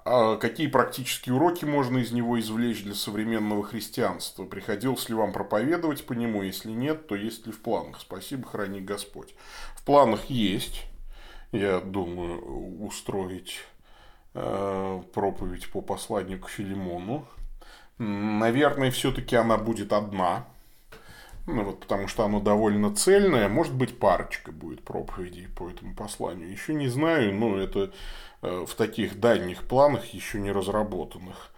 А 0.05 0.37
какие 0.37 0.67
практические 0.67 1.35
уроки 1.35 1.65
можно 1.65 1.99
из 1.99 2.11
него 2.11 2.39
извлечь 2.39 2.83
для 2.83 2.95
современного 2.95 3.63
христианства? 3.65 4.45
Приходилось 4.45 5.09
ли 5.09 5.15
вам 5.15 5.33
проповедовать 5.33 6.07
по 6.07 6.13
нему? 6.13 6.43
Если 6.43 6.71
нет, 6.71 7.07
то 7.07 7.15
есть 7.15 7.47
ли 7.47 7.53
в 7.53 7.61
планах? 7.61 8.01
Спасибо, 8.01 8.49
храни 8.49 8.81
Господь. 8.81 9.35
В 9.75 9.85
планах 9.85 10.27
есть. 10.27 10.87
Я 11.53 11.81
думаю 11.81 12.85
устроить 12.85 13.61
проповедь 15.15 15.71
по 15.71 15.81
посланию 15.81 16.41
к 16.41 16.49
Филимону. 16.49 17.27
Наверное, 17.99 18.91
все-таки 18.91 19.37
она 19.37 19.57
будет 19.57 19.93
одна. 19.93 20.45
Ну, 21.47 21.63
вот, 21.63 21.81
потому 21.81 22.09
что 22.09 22.25
оно 22.25 22.41
довольно 22.41 22.95
цельное. 22.95 23.49
Может 23.49 23.75
быть, 23.75 23.99
парочка 23.99 24.53
будет 24.53 24.85
проповедей 24.85 25.49
по 25.49 25.71
этому 25.71 25.95
посланию. 25.95 26.51
Еще 26.51 26.75
не 26.75 26.89
знаю, 26.89 27.35
но 27.35 27.57
это 27.57 27.93
Э, 28.43 28.65
в 28.67 28.75
таких 28.75 29.19
дальних 29.19 29.65
планах, 29.65 30.07
еще 30.07 30.39
не 30.39 30.53
разработанных. 30.53 31.51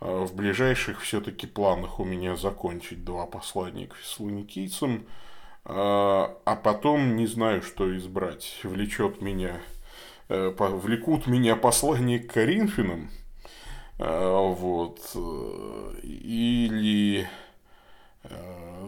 Э, 0.00 0.24
в 0.24 0.34
ближайших 0.34 1.02
все-таки 1.02 1.46
планах 1.46 2.00
у 2.00 2.04
меня 2.04 2.36
закончить 2.36 3.04
два 3.04 3.26
послания 3.26 3.86
к 3.86 3.94
фессалоникийцам, 3.94 4.96
э, 4.96 5.02
а 5.68 6.60
потом 6.62 7.16
не 7.16 7.26
знаю, 7.26 7.62
что 7.62 7.96
избрать. 7.96 8.60
Влечет 8.64 9.20
меня, 9.20 9.60
влекут 10.28 11.26
меня 11.26 11.56
послания 11.56 12.18
к 12.18 12.32
Коринфянам, 12.32 13.10
вот, 13.98 15.00
или 16.02 17.28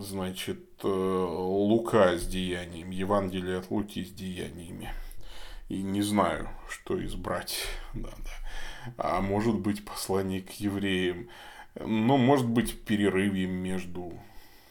значит, 0.00 0.82
Лука 0.82 2.18
с 2.18 2.26
деянием, 2.26 2.90
Евангелие 2.90 3.58
от 3.58 3.70
Луки 3.70 4.04
с 4.04 4.10
деяниями 4.10 4.90
и 5.68 5.82
не 5.82 6.02
знаю, 6.02 6.48
что 6.68 7.02
избрать. 7.04 7.58
Да, 7.94 8.10
да. 8.10 8.94
А 8.96 9.20
может 9.20 9.58
быть 9.58 9.84
послание 9.84 10.42
к 10.42 10.50
евреям. 10.52 11.28
Но 11.74 12.16
может 12.16 12.46
быть 12.46 12.84
перерыве 12.84 13.46
между 13.46 14.12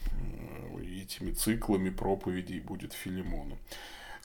э, 0.06 1.02
этими 1.02 1.32
циклами 1.32 1.90
проповедей 1.90 2.60
будет 2.60 2.94
Филимону. 2.94 3.58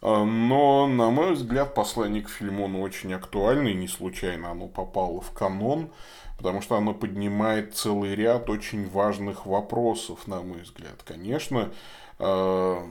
А, 0.02 0.25
но, 0.25 0.88
на 0.88 1.11
мой 1.11 1.32
взгляд, 1.32 1.75
послание 1.75 2.23
к 2.23 2.28
Филимону 2.28 2.80
очень 2.80 3.15
актуально, 3.15 3.69
и 3.69 3.75
не 3.75 3.88
случайно 3.88 4.50
оно 4.50 4.67
попало 4.67 5.21
в 5.21 5.30
канон, 5.30 5.91
потому 6.36 6.60
что 6.60 6.76
оно 6.76 6.93
поднимает 6.93 7.76
целый 7.76 8.17
ряд 8.17 8.50
очень 8.50 8.88
важных 8.91 9.47
вопросов, 9.47 10.26
на 10.26 10.43
мой 10.43 10.62
взгляд. 10.62 11.00
Конечно, 11.04 11.71
э, 12.19 12.86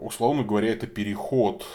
условно 0.00 0.44
говоря, 0.44 0.72
это 0.72 0.86
переход 0.86 1.66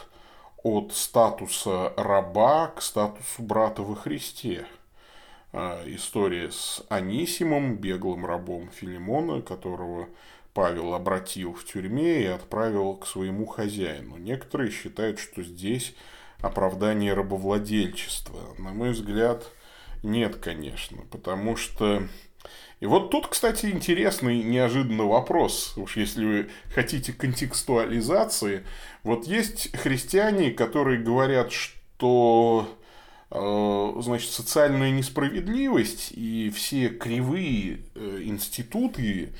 от 0.63 0.93
статуса 0.93 1.93
раба 1.95 2.67
к 2.67 2.81
статусу 2.81 3.43
брата 3.43 3.83
во 3.83 3.95
Христе. 3.95 4.65
А, 5.51 5.81
история 5.85 6.51
с 6.51 6.83
Анисимом, 6.89 7.75
беглым 7.77 8.25
рабом 8.25 8.69
Филимона, 8.71 9.41
которого 9.41 10.07
Павел 10.53 10.93
обратил 10.93 11.53
в 11.53 11.63
тюрьме 11.65 12.23
и 12.23 12.27
отправил 12.27 12.95
к 12.95 13.07
своему 13.07 13.45
хозяину. 13.45 14.17
Некоторые 14.17 14.71
считают, 14.71 15.19
что 15.19 15.43
здесь 15.43 15.95
оправдание 16.41 17.13
рабовладельчества. 17.13 18.55
На 18.57 18.71
мой 18.71 18.91
взгляд, 18.91 19.45
нет, 20.03 20.37
конечно, 20.37 21.03
потому 21.11 21.55
что 21.55 22.03
и 22.79 22.85
вот 22.85 23.11
тут, 23.11 23.27
кстати, 23.27 23.65
интересный 23.65 24.41
неожиданный 24.41 25.03
вопрос. 25.03 25.73
Уж 25.75 25.97
если 25.97 26.25
вы 26.25 26.49
хотите 26.73 27.11
контекстуализации, 27.11 28.63
вот 29.03 29.27
есть 29.27 29.75
христиане, 29.75 30.51
которые 30.51 30.99
говорят, 30.99 31.51
что 31.51 32.73
э, 33.31 34.01
значит, 34.01 34.31
социальная 34.31 34.91
несправедливость 34.91 36.13
и 36.13 36.49
все 36.55 36.87
кривые 36.87 37.81
э, 37.95 38.21
институты 38.23 39.33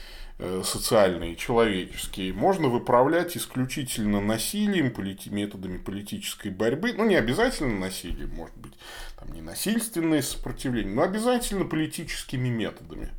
социальные, 0.63 1.35
человеческие, 1.35 2.33
можно 2.33 2.69
выправлять 2.69 3.35
исключительно 3.35 4.21
насилием, 4.21 4.91
полити 4.93 5.29
методами 5.29 5.77
политической 5.77 6.49
борьбы. 6.49 6.93
Ну, 6.93 7.05
не 7.05 7.15
обязательно 7.15 7.77
насилием, 7.77 8.29
может 8.35 8.55
быть, 8.57 8.73
там 9.19 9.33
не 9.33 9.41
насильственное 9.41 10.21
сопротивление, 10.21 10.93
но 10.93 11.03
обязательно 11.03 11.65
политическими 11.65 12.47
методами. 12.47 13.09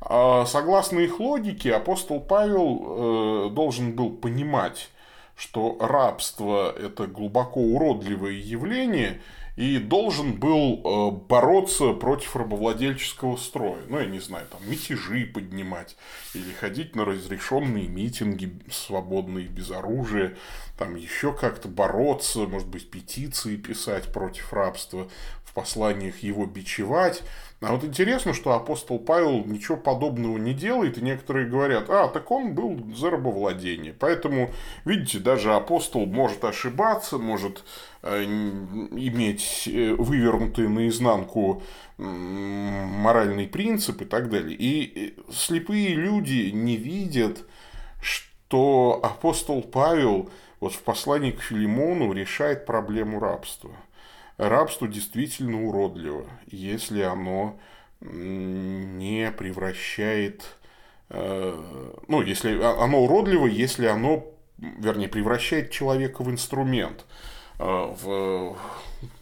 А, 0.00 0.46
согласно 0.46 1.00
их 1.00 1.20
логике, 1.20 1.74
апостол 1.74 2.20
Павел 2.20 3.48
э, 3.48 3.50
должен 3.50 3.92
был 3.92 4.10
понимать, 4.10 4.90
что 5.36 5.76
рабство– 5.80 6.74
это 6.78 7.06
глубоко 7.06 7.60
уродливое 7.60 8.32
явление, 8.32 9.20
и 9.56 9.78
должен 9.78 10.34
был 10.34 10.82
э, 10.84 11.10
бороться 11.28 11.92
против 11.94 12.36
рабовладельческого 12.36 13.36
строя. 13.36 13.80
Ну, 13.88 13.98
я 13.98 14.04
не 14.04 14.20
знаю, 14.20 14.46
там 14.50 14.60
мятежи 14.68 15.24
поднимать, 15.24 15.96
или 16.34 16.52
ходить 16.52 16.94
на 16.94 17.06
разрешенные 17.06 17.88
митинги 17.88 18.52
свободные, 18.70 19.46
без 19.46 19.70
оружия, 19.70 20.36
там 20.78 20.94
еще 20.94 21.32
как-то 21.32 21.68
бороться, 21.68 22.40
может 22.40 22.68
быть, 22.68 22.90
петиции 22.90 23.56
писать 23.56 24.12
против 24.12 24.52
рабства, 24.52 25.08
в 25.42 25.54
посланиях 25.54 26.18
его 26.18 26.44
бичевать. 26.44 27.22
А 27.62 27.72
вот 27.72 27.84
интересно, 27.84 28.34
что 28.34 28.52
апостол 28.52 28.98
Павел 28.98 29.42
ничего 29.46 29.78
подобного 29.78 30.36
не 30.36 30.52
делает, 30.52 30.98
и 30.98 31.02
некоторые 31.02 31.48
говорят, 31.48 31.88
а, 31.88 32.08
так 32.08 32.30
он 32.30 32.54
был 32.54 32.78
за 32.94 33.10
рабовладение. 33.10 33.94
Поэтому, 33.98 34.50
видите, 34.84 35.20
даже 35.20 35.54
апостол 35.54 36.04
может 36.04 36.44
ошибаться, 36.44 37.16
может 37.16 37.64
э, 38.02 38.24
иметь 38.24 39.66
э, 39.72 39.94
вывернутые 39.94 40.68
наизнанку 40.68 41.62
моральный 41.96 43.48
принцип 43.48 44.02
и 44.02 44.04
так 44.04 44.28
далее. 44.28 44.54
И 44.54 45.14
э, 45.16 45.32
слепые 45.32 45.94
люди 45.94 46.50
не 46.50 46.76
видят, 46.76 47.46
что 48.02 49.00
апостол 49.02 49.62
Павел 49.62 50.28
вот 50.60 50.74
в 50.74 50.82
послании 50.82 51.30
к 51.30 51.40
Филимону 51.40 52.12
решает 52.12 52.66
проблему 52.66 53.18
рабства– 53.18 53.70
рабство 54.36 54.88
действительно 54.88 55.64
уродливо, 55.66 56.26
если 56.46 57.02
оно 57.02 57.58
не 58.00 59.32
превращает, 59.32 60.56
э, 61.08 61.94
ну, 62.08 62.22
если 62.22 62.60
оно 62.60 63.02
уродливо, 63.02 63.46
если 63.46 63.86
оно, 63.86 64.26
вернее, 64.58 65.08
превращает 65.08 65.70
человека 65.70 66.22
в 66.22 66.30
инструмент, 66.30 67.06
э, 67.58 67.64
в 67.64 68.58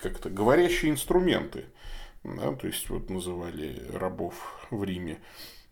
как-то 0.01 0.31
говорящие 0.31 0.91
инструменты. 0.91 1.67
Да, 2.25 2.53
то 2.55 2.67
есть, 2.67 2.89
вот 2.89 3.11
называли 3.11 3.83
рабов 3.93 4.67
в 4.71 4.83
Риме. 4.83 5.19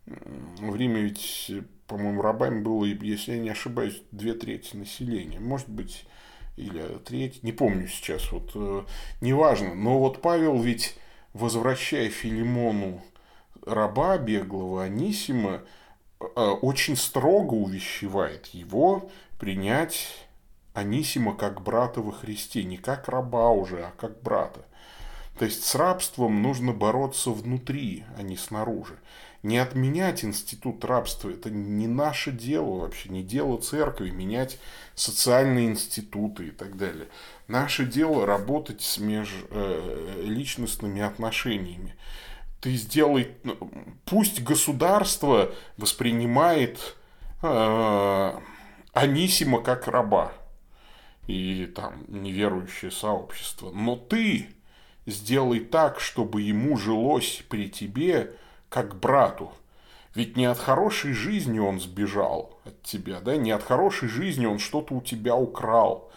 В 0.05 0.75
Риме 0.75 1.01
ведь, 1.01 1.51
по-моему, 1.87 2.21
рабами 2.21 2.61
было, 2.61 2.85
если 2.85 3.33
я 3.33 3.39
не 3.39 3.49
ошибаюсь, 3.49 4.01
две 4.11 4.33
трети 4.33 4.75
населения. 4.75 5.39
Может 5.39 5.69
быть, 5.69 6.05
или 6.55 6.97
третий, 7.05 7.39
не 7.41 7.51
помню 7.51 7.87
сейчас, 7.87 8.31
вот 8.31 8.51
э, 8.55 8.83
неважно. 9.21 9.73
Но 9.73 9.99
вот 9.99 10.21
Павел 10.21 10.59
ведь, 10.61 10.95
возвращая 11.33 12.09
Филимону 12.09 13.01
раба 13.65 14.17
беглого 14.17 14.83
Анисима, 14.83 15.61
э, 16.19 16.25
очень 16.35 16.95
строго 16.95 17.53
увещевает 17.53 18.47
его 18.47 19.09
принять 19.39 20.07
Анисима 20.73 21.35
как 21.35 21.61
брата 21.61 22.01
во 22.01 22.11
Христе, 22.11 22.63
не 22.63 22.77
как 22.77 23.07
раба 23.07 23.49
уже, 23.49 23.85
а 23.85 23.91
как 23.97 24.21
брата. 24.21 24.65
То 25.37 25.45
есть 25.45 25.63
с 25.63 25.75
рабством 25.75 26.41
нужно 26.41 26.73
бороться 26.73 27.31
внутри, 27.31 28.05
а 28.17 28.21
не 28.21 28.37
снаружи. 28.37 28.99
Не 29.43 29.57
отменять 29.57 30.23
институт 30.23 30.83
рабства. 30.85 31.29
Это 31.29 31.51
не 31.51 31.87
наше 31.87 32.31
дело 32.31 32.79
вообще, 32.79 33.09
не 33.09 33.23
дело 33.23 33.59
церкви 33.59 34.09
менять 34.09 34.57
социальные 34.95 35.67
институты 35.67 36.47
и 36.47 36.51
так 36.51 36.77
далее. 36.77 37.09
Наше 37.47 37.85
дело 37.85 38.25
работать 38.25 38.81
с 38.81 38.97
межличностными 38.97 41.01
э, 41.01 41.05
отношениями. 41.05 41.95
Ты 42.61 42.75
сделай, 42.75 43.35
ну, 43.43 43.57
пусть 44.05 44.41
государство 44.41 45.53
воспринимает 45.75 46.95
э, 47.41 48.39
Анисима 48.93 49.61
как 49.61 49.89
раба 49.89 50.31
и 51.27 51.65
там 51.65 52.05
неверующее 52.07 52.91
сообщество, 52.91 53.71
но 53.71 53.97
ты 53.97 54.47
сделай 55.05 55.59
так, 55.59 55.99
чтобы 55.99 56.41
ему 56.41 56.77
жилось 56.77 57.43
при 57.49 57.69
тебе 57.69 58.37
как 58.73 58.99
брату. 58.99 59.51
Ведь 60.15 60.35
не 60.35 60.45
от 60.45 60.57
хорошей 60.57 61.13
жизни 61.13 61.59
он 61.59 61.79
сбежал 61.79 62.59
от 62.65 62.81
тебя, 62.81 63.19
да, 63.19 63.37
не 63.37 63.51
от 63.51 63.61
хорошей 63.61 64.09
жизни 64.09 64.47
он 64.47 64.57
что-то 64.57 64.95
у 64.95 65.01
тебя 65.01 65.35
украл. 65.35 66.11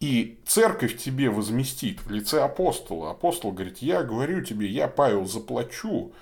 И 0.00 0.40
церковь 0.46 0.96
тебе 0.96 1.28
возместит 1.28 2.00
в 2.02 2.10
лице 2.10 2.42
апостола. 2.42 3.10
Апостол 3.10 3.52
говорит, 3.52 3.78
я 3.78 4.02
говорю 4.02 4.42
тебе, 4.42 4.66
я, 4.66 4.88
Павел, 4.88 5.26
заплачу. 5.26 6.12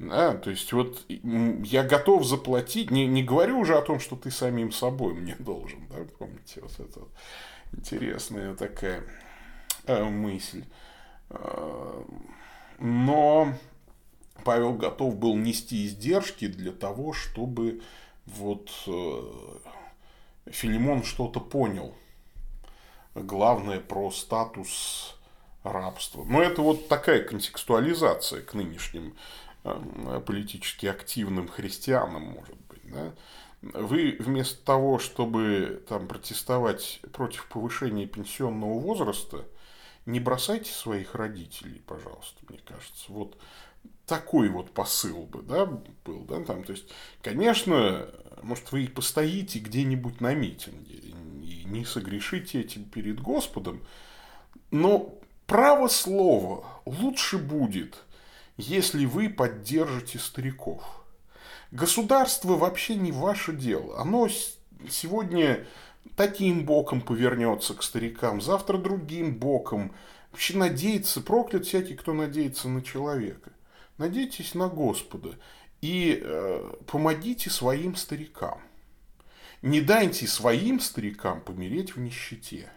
Да, 0.00 0.34
то 0.34 0.50
есть, 0.50 0.72
вот 0.72 1.04
я 1.08 1.84
готов 1.84 2.24
заплатить, 2.24 2.90
не, 2.90 3.06
не 3.06 3.22
говорю 3.22 3.60
уже 3.60 3.76
о 3.76 3.82
том, 3.82 4.00
что 4.00 4.16
ты 4.16 4.32
самим 4.32 4.72
собой 4.72 5.14
мне 5.14 5.36
должен. 5.38 5.86
Да, 5.88 5.98
помните, 6.18 6.62
вот 6.62 6.80
это 6.80 7.00
интересная 7.72 8.54
такая 8.54 9.04
э, 9.86 10.02
мысль. 10.02 10.64
Э, 11.30 12.02
но 12.80 13.52
Павел 14.44 14.74
готов 14.74 15.16
был 15.16 15.36
нести 15.36 15.86
издержки 15.86 16.46
для 16.46 16.72
того, 16.72 17.12
чтобы 17.12 17.80
вот 18.26 18.70
э, 18.86 19.22
Филимон 20.46 21.02
что-то 21.02 21.40
понял. 21.40 21.94
Главное 23.14 23.80
про 23.80 24.10
статус 24.10 25.16
рабства. 25.62 26.24
Но 26.24 26.42
это 26.42 26.62
вот 26.62 26.88
такая 26.88 27.22
контекстуализация 27.22 28.42
к 28.42 28.54
нынешним 28.54 29.14
э, 29.64 30.20
политически 30.24 30.86
активным 30.86 31.48
христианам, 31.48 32.22
может 32.22 32.56
быть. 32.68 32.82
Да? 32.84 33.12
Вы 33.60 34.16
вместо 34.20 34.64
того, 34.64 34.98
чтобы 34.98 35.84
там, 35.88 36.06
протестовать 36.06 37.00
против 37.12 37.46
повышения 37.48 38.06
пенсионного 38.06 38.78
возраста, 38.78 39.44
не 40.06 40.20
бросайте 40.20 40.72
своих 40.72 41.14
родителей, 41.14 41.82
пожалуйста, 41.86 42.38
мне 42.48 42.60
кажется. 42.64 43.04
Вот 43.08 43.36
такой 44.06 44.48
вот 44.48 44.72
посыл 44.72 45.26
бы, 45.26 45.42
да, 45.42 45.66
был, 45.66 46.20
да, 46.24 46.42
там, 46.42 46.64
то 46.64 46.72
есть, 46.72 46.88
конечно, 47.22 48.08
может, 48.42 48.72
вы 48.72 48.84
и 48.84 48.88
постоите 48.88 49.58
где-нибудь 49.58 50.20
на 50.20 50.34
митинге, 50.34 50.94
и 50.94 51.64
не 51.64 51.84
согрешите 51.84 52.60
этим 52.60 52.84
перед 52.84 53.20
Господом, 53.20 53.82
но 54.70 55.18
право 55.46 55.88
слова 55.88 56.64
лучше 56.84 57.38
будет, 57.38 58.04
если 58.56 59.04
вы 59.04 59.28
поддержите 59.28 60.18
стариков. 60.18 60.82
Государство 61.70 62.56
вообще 62.56 62.94
не 62.94 63.12
ваше 63.12 63.52
дело. 63.52 64.00
Оно 64.00 64.28
сегодня 64.88 65.66
таким 66.16 66.64
боком 66.64 67.02
повернется 67.02 67.74
к 67.74 67.82
старикам, 67.82 68.40
завтра 68.40 68.78
другим 68.78 69.38
боком. 69.38 69.94
Вообще 70.30 70.56
надеяться, 70.56 71.20
проклят 71.20 71.66
всякий, 71.66 71.94
кто 71.94 72.14
надеется 72.14 72.68
на 72.68 72.82
человека. 72.82 73.50
Надейтесь 73.98 74.54
на 74.54 74.68
Господа 74.68 75.36
и 75.80 76.20
э, 76.22 76.72
помогите 76.86 77.50
своим 77.50 77.96
старикам. 77.96 78.60
Не 79.60 79.80
дайте 79.80 80.28
своим 80.28 80.78
старикам 80.78 81.40
помереть 81.40 81.96
в 81.96 82.00
нищете. 82.00 82.70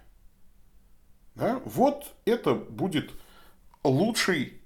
Да? 1.35 1.61
Вот 1.63 2.15
это 2.25 2.55
будет 2.55 3.11
лучший, 3.83 4.59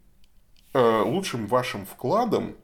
э, 0.73 1.01
лучшим 1.01 1.45
вашим 1.47 1.85
вкладом 1.85 2.55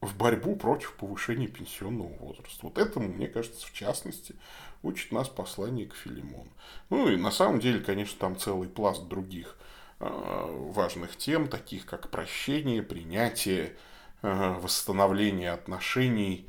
в 0.00 0.16
борьбу 0.16 0.56
против 0.56 0.94
повышения 0.94 1.46
пенсионного 1.46 2.12
возраста. 2.16 2.60
Вот 2.62 2.78
этому, 2.78 3.08
мне 3.08 3.28
кажется, 3.28 3.66
в 3.66 3.72
частности, 3.74 4.34
учит 4.82 5.12
нас 5.12 5.28
посланник 5.28 5.94
Филимон. 5.94 6.48
Ну 6.88 7.10
и 7.10 7.16
на 7.16 7.30
самом 7.30 7.60
деле, 7.60 7.80
конечно, 7.80 8.18
там 8.18 8.38
целый 8.38 8.68
пласт 8.68 9.06
других 9.08 9.58
э, 9.58 9.73
важных 10.00 11.16
тем, 11.16 11.48
таких 11.48 11.86
как 11.86 12.10
прощение, 12.10 12.82
принятие, 12.82 13.76
э, 14.22 14.52
восстановление 14.60 15.52
отношений, 15.52 16.48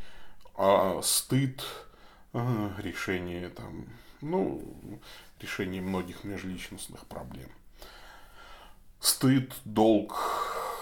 э, 0.58 1.00
стыд, 1.04 1.64
решение 2.34 3.50
там, 3.50 3.88
ну, 4.20 4.62
решение 5.40 5.82
многих 5.82 6.26
межличностных 6.26 7.06
проблем. 7.06 7.50
Стыд, 9.00 9.54
долг, 9.64 10.20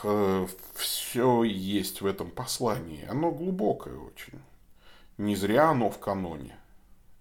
э, 0.04 0.48
все 0.76 1.44
есть 1.44 2.02
в 2.02 2.06
этом 2.06 2.32
послании. 2.32 3.06
Оно 3.06 3.32
глубокое 3.32 3.98
очень. 3.98 4.42
Не 5.18 5.36
зря 5.36 5.70
оно 5.70 5.92
в 5.92 6.00
каноне. 6.00 6.58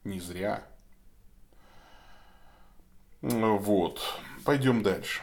Не 0.05 0.21
зря. 0.21 0.65
Вот. 3.21 4.01
Пойдем 4.45 4.83
дальше. 4.83 5.21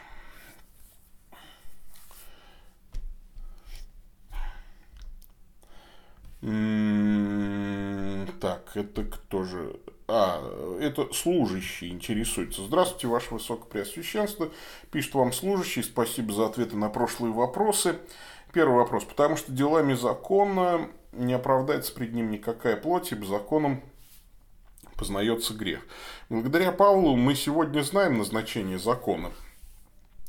Так, 8.39 8.71
это 8.75 9.03
кто 9.03 9.43
же? 9.43 9.75
А, 10.07 10.41
это 10.79 11.13
служащий 11.13 11.89
интересуется. 11.89 12.63
Здравствуйте, 12.63 13.07
Ваше 13.07 13.33
Высокопреосвященство. 13.33 14.49
Пишет 14.89 15.13
вам 15.15 15.33
служащий. 15.33 15.83
Спасибо 15.83 16.33
за 16.33 16.45
ответы 16.45 16.77
на 16.77 16.89
прошлые 16.89 17.33
вопросы. 17.33 17.99
Первый 18.53 18.77
вопрос. 18.77 19.03
Потому 19.03 19.35
что 19.35 19.51
делами 19.51 19.93
закона 19.93 20.89
не 21.11 21.33
оправдается 21.33 21.93
пред 21.93 22.13
ним 22.13 22.31
никакая 22.31 22.77
плоть, 22.77 23.11
ибо 23.11 23.25
законом 23.25 23.83
познается 24.97 25.53
грех. 25.53 25.85
Благодаря 26.29 26.71
Павлу 26.71 27.17
мы 27.17 27.35
сегодня 27.35 27.81
знаем 27.81 28.17
назначение 28.17 28.79
закона. 28.79 29.31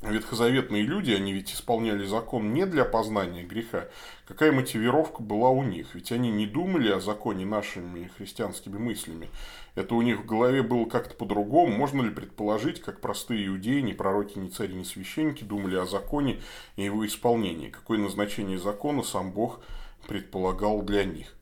Ветхозаветные 0.02 0.82
люди, 0.82 1.10
они 1.10 1.34
ведь 1.34 1.52
исполняли 1.52 2.06
закон 2.06 2.54
не 2.54 2.64
для 2.64 2.86
познания 2.86 3.42
греха. 3.42 3.88
Какая 4.26 4.50
мотивировка 4.50 5.22
была 5.22 5.50
у 5.50 5.62
них? 5.62 5.94
Ведь 5.94 6.10
они 6.10 6.30
не 6.30 6.46
думали 6.46 6.90
о 6.90 7.00
законе 7.00 7.44
нашими 7.44 8.10
христианскими 8.16 8.78
мыслями. 8.78 9.28
Это 9.74 9.94
у 9.94 10.00
них 10.00 10.20
в 10.20 10.24
голове 10.24 10.62
было 10.62 10.86
как-то 10.86 11.14
по-другому. 11.14 11.76
Можно 11.76 12.00
ли 12.00 12.10
предположить, 12.10 12.80
как 12.80 13.02
простые 13.02 13.46
иудеи, 13.46 13.80
ни 13.80 13.92
пророки, 13.92 14.38
ни 14.38 14.48
цари, 14.48 14.72
ни 14.72 14.84
священники 14.84 15.44
думали 15.44 15.76
о 15.76 15.84
законе 15.84 16.40
и 16.76 16.84
его 16.84 17.06
исполнении? 17.06 17.68
Какое 17.68 17.98
назначение 17.98 18.58
закона 18.58 19.02
сам 19.02 19.32
Бог 19.32 19.60
предполагал 20.08 20.80
для 20.80 21.04
них? 21.04 21.34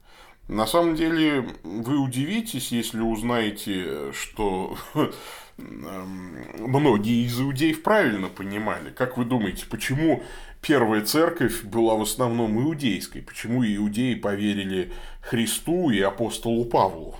На 0.49 0.66
самом 0.66 0.97
деле, 0.97 1.47
вы 1.62 1.99
удивитесь, 1.99 2.73
если 2.73 3.01
узнаете, 3.01 4.12
что 4.12 4.77
многие 5.59 7.27
из 7.27 7.40
иудеев 7.40 7.83
правильно 7.83 8.29
понимали. 8.29 8.90
Как 8.90 9.16
вы 9.16 9.25
думаете, 9.25 9.66
почему 9.68 10.23
первая 10.62 11.05
церковь 11.05 11.64
была 11.64 11.94
в 11.94 12.03
основном 12.03 12.59
иудейской? 12.62 13.23
Почему 13.23 13.64
иудеи 13.64 14.14
поверили 14.14 14.92
Христу 15.21 15.90
и 15.90 16.01
апостолу 16.01 16.64
Павлу? 16.64 17.16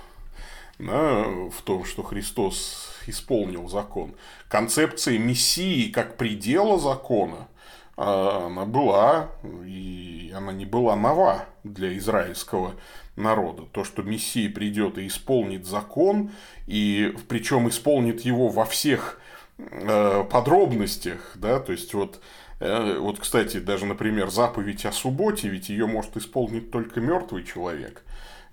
Да, 0.79 1.23
в 1.23 1.61
том, 1.65 1.83
что 1.83 2.03
Христос 2.03 3.01
исполнил 3.05 3.67
закон. 3.67 4.13
Концепция 4.47 5.19
Мессии 5.19 5.91
как 5.91 6.15
предела 6.15 6.79
закона, 6.79 7.49
а, 7.97 8.45
она 8.47 8.65
была, 8.65 9.31
и 9.65 10.31
она 10.33 10.53
не 10.53 10.65
была 10.65 10.95
нова 10.95 11.45
для 11.63 11.97
израильского 11.97 12.75
народа. 13.15 13.63
То, 13.71 13.83
что 13.83 14.01
Мессия 14.01 14.49
придет 14.49 14.97
и 14.97 15.07
исполнит 15.07 15.65
закон, 15.65 16.31
и 16.67 17.13
причем 17.27 17.67
исполнит 17.69 18.21
его 18.21 18.47
во 18.49 18.65
всех 18.65 19.19
э, 19.57 20.23
подробностях, 20.29 21.33
да, 21.35 21.59
то 21.59 21.71
есть 21.71 21.93
вот, 21.93 22.21
э, 22.59 22.97
вот, 22.99 23.19
кстати, 23.19 23.57
даже, 23.57 23.85
например, 23.85 24.29
заповедь 24.29 24.85
о 24.85 24.91
субботе, 24.91 25.49
ведь 25.49 25.69
ее 25.69 25.85
может 25.85 26.17
исполнить 26.17 26.71
только 26.71 27.01
мертвый 27.01 27.43
человек, 27.43 28.03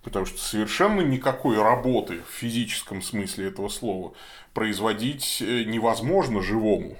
потому 0.02 0.26
что 0.26 0.38
совершенно 0.38 1.00
никакой 1.00 1.60
работы 1.60 2.20
в 2.28 2.34
физическом 2.34 3.02
смысле 3.02 3.48
этого 3.48 3.68
слова 3.68 4.12
производить 4.52 5.40
э, 5.40 5.64
невозможно 5.64 6.42
живому. 6.42 6.96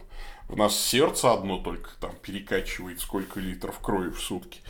В 0.49 0.57
нас 0.57 0.79
сердце 0.79 1.33
одно 1.33 1.59
только 1.59 1.91
там 2.01 2.13
перекачивает 2.23 3.01
сколько 3.01 3.41
литров 3.41 3.81
крови 3.81 4.11
в 4.11 4.21
сутки. 4.21 4.61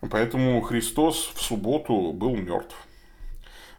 Поэтому 0.00 0.60
Христос 0.60 1.32
в 1.34 1.42
субботу 1.42 2.12
был 2.12 2.36
мертв. 2.36 2.76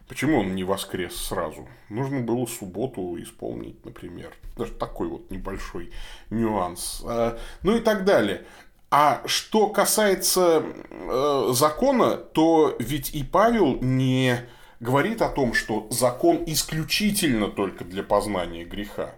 Почему 0.08 0.40
он 0.40 0.54
не 0.54 0.64
воскрес 0.64 1.14
сразу? 1.14 1.68
Нужно 1.90 2.20
было 2.20 2.46
субботу 2.46 3.20
исполнить, 3.22 3.84
например. 3.84 4.32
Даже 4.56 4.72
такой 4.72 5.08
вот 5.08 5.30
небольшой 5.30 5.92
нюанс. 6.30 7.02
А, 7.04 7.38
ну 7.62 7.76
и 7.76 7.80
так 7.80 8.04
далее. 8.04 8.44
А 8.90 9.22
что 9.26 9.68
касается 9.68 10.62
э, 10.90 11.48
закона, 11.52 12.16
то 12.16 12.74
ведь 12.78 13.14
и 13.14 13.22
Павел 13.22 13.76
не 13.82 14.38
говорит 14.80 15.20
о 15.20 15.28
том, 15.28 15.52
что 15.52 15.86
закон 15.90 16.42
исключительно 16.46 17.48
только 17.48 17.84
для 17.84 18.02
познания 18.02 18.64
греха. 18.64 19.14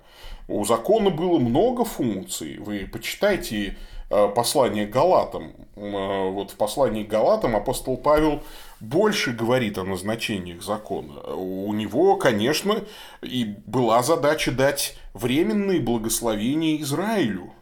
У 0.49 0.65
закона 0.65 1.11
было 1.11 1.39
много 1.39 1.85
функций. 1.85 2.59
Вы 2.59 2.89
почитайте 2.93 3.77
э, 4.11 4.29
послание 4.35 4.87
Галатам. 4.87 5.53
Э, 5.77 6.31
вот 6.31 6.51
в 6.51 6.57
послании 6.57 7.05
Галатам 7.05 7.57
апостол 7.57 7.97
Павел 7.97 8.43
больше 8.81 9.33
говорит 9.33 9.79
о 9.79 9.85
назначениях 9.85 10.63
закона. 10.63 11.21
У 11.35 11.73
него, 11.73 12.17
конечно, 12.17 12.83
и 13.23 13.45
была 13.67 14.03
задача 14.03 14.53
дать 14.53 14.97
временные 15.15 15.81
благословения 15.81 16.81
Израилю. 16.83 17.53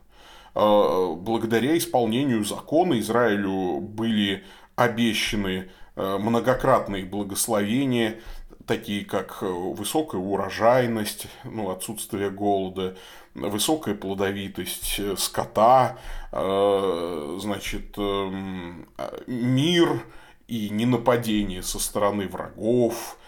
Э, 0.55 1.15
благодаря 1.17 1.77
исполнению 1.77 2.45
закона 2.45 2.99
Израилю 2.99 3.81
были 3.81 4.45
обещаны 4.77 5.71
многократные 5.97 7.05
благословения 7.05 8.21
такие 8.69 9.05
как 9.05 9.43
высокая 9.43 10.21
урожайность, 10.21 11.27
ну, 11.43 11.71
отсутствие 11.71 12.31
голода, 12.31 12.97
высокая 13.41 13.95
плодовитость 13.95 14.97
э, 14.99 15.17
скота, 15.17 15.99
э, 16.33 17.39
значит, 17.41 17.97
эм, 17.97 18.89
мир 19.27 20.03
и 20.47 20.69
ненападение 20.71 21.63
со 21.63 21.79
стороны 21.79 22.29
врагов, 22.29 23.19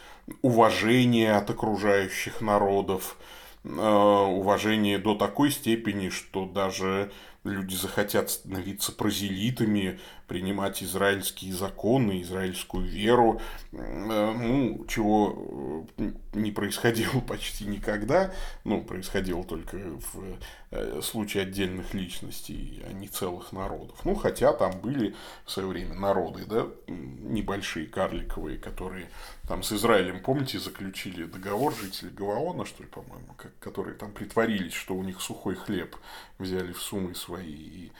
уважение 0.43 1.35
от 1.35 1.51
окружающих 1.51 2.41
народов, 2.41 3.17
уважение 3.63 4.97
до 4.97 5.15
такой 5.15 5.51
степени, 5.51 6.09
что 6.09 6.47
даже 6.47 7.11
люди 7.45 7.75
захотят 7.75 8.31
становиться 8.31 8.93
прозелитами, 8.93 9.99
принимать 10.27 10.83
израильские 10.83 11.53
законы, 11.55 12.23
израильскую 12.23 12.87
веру, 12.87 13.41
э, 13.73 14.33
ну, 14.33 14.85
чего 14.87 15.87
э, 15.99 16.13
не 16.35 16.53
происходило 16.53 17.21
почти 17.29 17.65
никогда, 17.65 18.33
ну, 18.65 18.83
происходило 18.83 19.45
только 19.45 19.77
в 19.77 20.39
э, 20.71 21.01
случае 21.03 21.45
отдельных 21.45 21.95
личностей, 21.95 22.83
а 22.89 22.93
не 22.93 23.09
целых 23.09 23.53
народов. 23.53 23.99
Ну, 24.05 24.15
хотя 24.15 24.53
там 24.53 24.81
были 24.81 25.15
в 25.45 25.51
свое 25.51 25.69
время 25.69 25.95
народы, 25.95 26.45
да, 26.47 26.67
небольшие, 26.87 27.87
карликовые, 27.87 28.59
которые 28.59 29.09
там 29.49 29.63
с 29.63 29.73
Израилем, 29.73 30.21
помните, 30.21 30.59
заключили 30.59 31.25
договор 31.25 31.75
жители 31.75 32.11
Гаваона, 32.11 32.65
что 32.65 32.83
ли, 32.83 32.89
по-моему, 32.89 33.35
которые 33.61 33.97
там 33.97 34.13
притворились, 34.13 34.75
что 34.75 34.95
у 34.95 35.03
них 35.03 35.21
сухой 35.21 35.55
хлеб 35.55 35.97
взяли 36.39 36.73
в 36.73 36.81
суммы 36.81 37.15
свои 37.15 37.53
и 37.53 37.93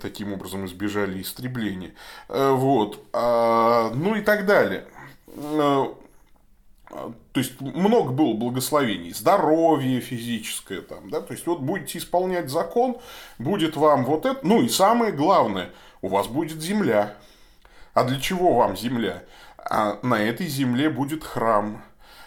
таким 0.00 0.32
образом 0.32 0.66
избежали 0.66 1.20
истребления. 1.22 1.94
Э, 2.28 2.50
вот. 2.50 3.04
А, 3.12 3.90
ну 3.94 4.16
и 4.16 4.22
так 4.22 4.46
далее. 4.46 4.86
То 6.92 7.40
есть 7.40 7.60
много 7.60 8.12
было 8.12 8.34
благословений, 8.34 9.12
здоровье 9.14 10.00
физическое 10.00 10.82
там, 10.82 11.08
да, 11.08 11.22
то 11.22 11.32
есть 11.32 11.46
вот 11.46 11.60
будете 11.60 11.98
исполнять 11.98 12.50
закон, 12.50 12.98
будет 13.38 13.76
вам 13.76 14.04
вот 14.04 14.26
это, 14.26 14.46
ну 14.46 14.60
и 14.60 14.68
самое 14.68 15.12
главное, 15.12 15.70
у 16.02 16.08
вас 16.08 16.26
будет 16.26 16.60
земля. 16.60 17.14
А 17.94 18.04
для 18.04 18.20
чего 18.20 18.54
вам 18.54 18.76
земля? 18.76 19.22
А 19.58 19.98
на 20.02 20.20
этой 20.20 20.46
земле 20.46 20.90
будет 20.90 21.24
храм. 21.24 21.82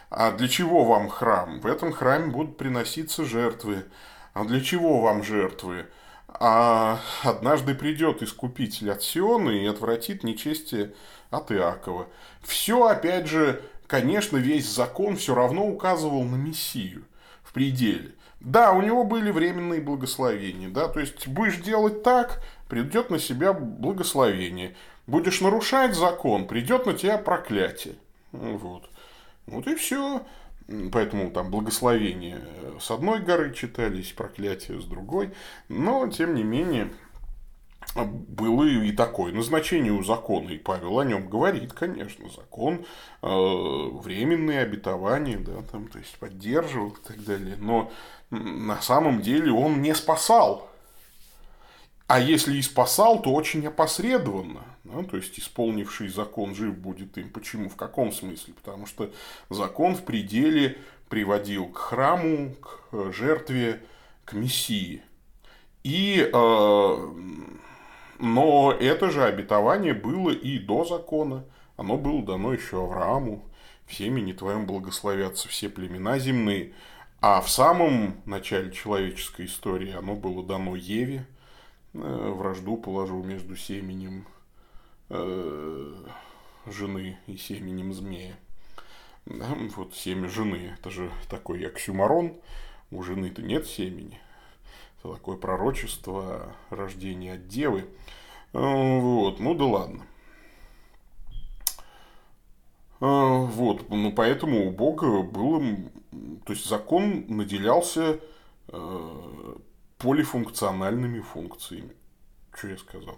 А 0.10 0.32
для 0.32 0.48
чего 0.48 0.84
вам 0.84 1.10
храм? 1.10 1.60
В 1.60 1.66
этом 1.66 1.92
храме 1.92 2.28
будут 2.28 2.58
приноситься 2.58 3.26
жертвы. 3.26 3.86
А 4.34 4.46
для 4.46 4.62
чего 4.62 5.02
вам 5.02 5.24
жертвы? 5.24 5.88
А 6.28 7.00
однажды 7.24 7.76
придет 7.76 8.22
искупитель 8.22 8.92
от 8.92 9.02
Сиона 9.02 9.52
и 9.52 9.66
отвратит 9.66 10.24
нечестие 10.24 10.94
от 11.32 11.52
Иакова. 11.52 12.08
Все, 12.42 12.86
опять 12.86 13.28
же, 13.28 13.62
конечно, 13.88 14.38
весь 14.38 14.70
закон 14.70 15.16
все 15.18 15.36
равно 15.36 15.68
указывал 15.68 16.24
на 16.24 16.36
Мессию 16.36 17.04
в 17.44 17.54
пределе. 17.54 18.14
Да, 18.40 18.74
у 18.74 18.82
него 18.82 19.04
были 19.04 19.32
временные 19.32 19.82
благословения, 19.82 20.70
да, 20.70 20.88
то 20.88 21.00
есть 21.00 21.28
будешь 21.28 21.58
делать 21.58 22.04
так, 22.04 22.44
придет 22.70 23.10
на 23.10 23.18
себя 23.18 23.54
благословение. 23.54 24.76
Будешь 25.08 25.42
нарушать 25.42 25.96
закон, 25.96 26.48
придет 26.48 26.86
на 26.86 26.94
тебя 26.94 27.18
проклятие. 27.18 27.96
Вот. 28.32 28.90
Вот 29.46 29.68
и 29.68 29.76
все. 29.76 30.26
Поэтому 30.92 31.30
там 31.30 31.52
благословения 31.52 32.42
с 32.80 32.90
одной 32.90 33.20
горы 33.20 33.54
читались, 33.54 34.12
проклятия 34.12 34.80
с 34.80 34.86
другой. 34.86 35.32
Но, 35.70 36.08
тем 36.08 36.34
не 36.34 36.44
менее, 36.44 36.92
было 37.94 38.64
и 38.64 38.92
такое 38.92 39.32
назначение 39.32 39.92
у 39.92 40.04
закона, 40.04 40.50
и 40.50 40.58
Павел 40.58 41.00
о 41.00 41.06
нем 41.06 41.30
говорит, 41.30 41.74
конечно, 41.74 42.30
закон, 42.30 42.86
э, 43.22 43.28
временные 43.28 44.62
обетования, 44.62 45.38
да, 45.38 45.62
там, 45.72 45.88
то 45.88 46.00
есть 46.00 46.18
поддерживал 46.18 46.90
и 46.90 47.08
так 47.08 47.24
далее, 47.24 47.56
но 47.58 47.92
на 48.30 48.82
самом 48.82 49.22
деле 49.22 49.52
он 49.52 49.82
не 49.82 49.94
спасал. 49.96 50.70
А 52.08 52.20
если 52.20 52.58
и 52.58 52.62
спасал, 52.62 53.22
то 53.22 53.34
очень 53.34 53.66
опосредованно. 53.66 54.64
Да, 54.84 55.04
то 55.04 55.18
есть 55.18 55.40
исполнивший 55.40 56.10
закон 56.10 56.54
жив 56.54 56.78
будет 56.78 57.18
им. 57.18 57.32
Почему? 57.32 57.70
В 57.70 57.76
каком 57.76 58.12
смысле? 58.12 58.54
Потому 58.54 58.86
что 58.86 59.12
закон 59.50 59.96
в 59.96 60.04
пределе 60.04 60.78
приводил 61.10 61.68
к 61.68 61.78
храму, 61.78 62.54
к 62.62 63.12
жертве, 63.12 63.82
к 64.24 64.34
Мессии. 64.34 65.02
И, 65.84 66.30
э, 66.32 67.14
но 68.20 68.72
это 68.72 69.10
же 69.10 69.24
обетование 69.24 69.94
было 69.94 70.32
и 70.32 70.60
до 70.60 70.86
закона. 70.86 71.44
Оно 71.78 71.98
было 71.98 72.24
дано 72.24 72.54
еще 72.54 72.84
Аврааму. 72.84 73.44
В 73.86 73.94
семени 73.94 74.34
твоем 74.34 74.66
благословятся 74.66 75.48
все 75.48 75.70
племена 75.70 76.20
земные. 76.20 76.74
А 77.22 77.42
в 77.42 77.50
самом 77.50 78.22
начале 78.26 78.72
человеческой 78.72 79.46
истории 79.46 79.94
оно 79.94 80.16
было 80.16 80.44
дано 80.44 80.76
Еве. 80.76 81.26
Э, 81.94 82.34
вражду 82.36 82.78
положил 82.78 83.24
между 83.24 83.56
семенем 83.56 84.26
Э, 85.10 85.94
жены 86.66 87.20
и 87.28 87.38
семенем 87.38 87.94
змея. 87.94 88.36
Вот 89.28 89.94
семя 89.96 90.28
жены, 90.28 90.76
это 90.80 90.90
же 90.90 91.12
такой 91.30 91.66
оксюмарон, 91.66 92.34
у 92.90 93.04
жены-то 93.04 93.44
нет 93.44 93.68
семени. 93.68 94.20
Это 95.00 95.14
такое 95.14 95.38
пророчество 95.38 96.54
рождения 96.70 97.34
от 97.34 97.48
девы. 97.48 97.86
Э, 98.54 99.00
вот, 99.00 99.40
ну 99.40 99.54
да 99.54 99.66
ладно. 99.66 100.06
Э, 103.02 103.46
вот, 103.46 103.90
ну 103.90 104.12
поэтому 104.12 104.68
у 104.68 104.72
Бога 104.72 105.22
было, 105.22 105.62
то 106.46 106.54
есть 106.54 106.68
закон 106.68 107.26
наделялся 107.28 108.20
полифункциональными 109.98 111.22
функциями. 111.22 111.96
Что 112.52 112.70
я 112.70 112.78
сказал? 112.78 113.18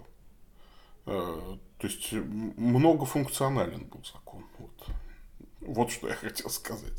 То 1.78 1.86
есть 1.86 2.12
многофункционален 2.12 3.86
был 3.86 4.04
закон. 4.04 4.44
Вот, 4.58 4.86
вот 5.60 5.90
что 5.90 6.08
я 6.08 6.14
хотел 6.14 6.50
сказать. 6.50 6.92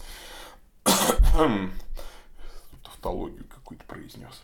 Тавтологию 2.84 3.46
какую-то 3.46 3.86
произнес. 3.86 4.42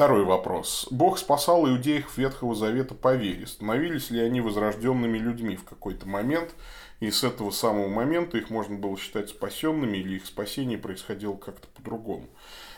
Второй 0.00 0.24
вопрос. 0.24 0.88
Бог 0.90 1.18
спасал 1.18 1.68
иудеев 1.68 2.16
Ветхого 2.16 2.54
Завета 2.54 2.94
по 2.94 3.14
вере. 3.14 3.46
Становились 3.46 4.08
ли 4.08 4.18
они 4.18 4.40
возрожденными 4.40 5.18
людьми 5.18 5.56
в 5.56 5.64
какой-то 5.64 6.08
момент? 6.08 6.54
И 7.00 7.10
с 7.10 7.22
этого 7.22 7.50
самого 7.50 7.88
момента 7.88 8.38
их 8.38 8.48
можно 8.48 8.78
было 8.78 8.96
считать 8.96 9.28
спасенными, 9.28 9.98
или 9.98 10.16
их 10.16 10.24
спасение 10.24 10.78
происходило 10.78 11.36
как-то 11.36 11.68
по-другому. 11.68 12.30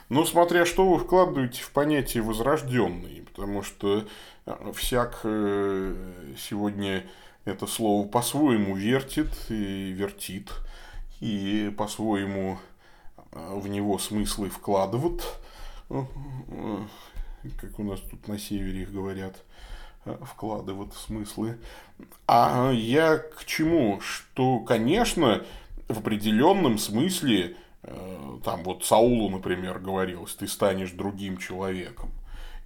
Ну, 0.09 0.25
смотря 0.25 0.67
что 0.67 0.85
вы 0.85 0.99
вкладываете 0.99 1.63
в 1.63 1.71
понятие 1.71 2.25
возрожденный, 2.25 3.25
потому 3.31 3.63
что 3.63 4.05
э, 4.47 4.73
всяк 4.75 5.21
э, 5.23 5.95
сегодня 6.37 7.07
это 7.45 7.69
слово 7.69 8.05
по-своему 8.09 8.75
вертит 8.75 9.31
и 9.49 9.93
вертит, 9.93 10.51
и 11.21 11.73
по-своему 11.79 12.59
э, 13.31 13.55
в 13.55 13.69
него 13.69 14.01
смыслы 14.01 14.51
вкладывают, 14.51 15.23
как 17.61 17.79
у 17.79 17.85
нас 17.85 18.01
тут 18.01 18.29
на 18.29 18.39
севере 18.39 18.83
их 18.83 18.93
говорят, 18.93 19.37
вкладывают 20.05 20.95
смыслы. 20.95 21.59
А 22.27 22.71
я 22.73 23.19
к 23.19 23.45
чему? 23.45 24.01
Что, 24.01 24.61
конечно, 24.61 25.45
в 25.89 25.99
определенном 25.99 26.79
смысле 26.79 27.57
Э, 27.83 28.39
там 28.45 28.63
вот 28.63 28.85
Саулу, 28.85 29.29
например, 29.29 29.79
говорилось, 29.79 30.35
ты 30.35 30.47
станешь 30.47 30.93
другим 30.93 31.39
человеком. 31.39 32.11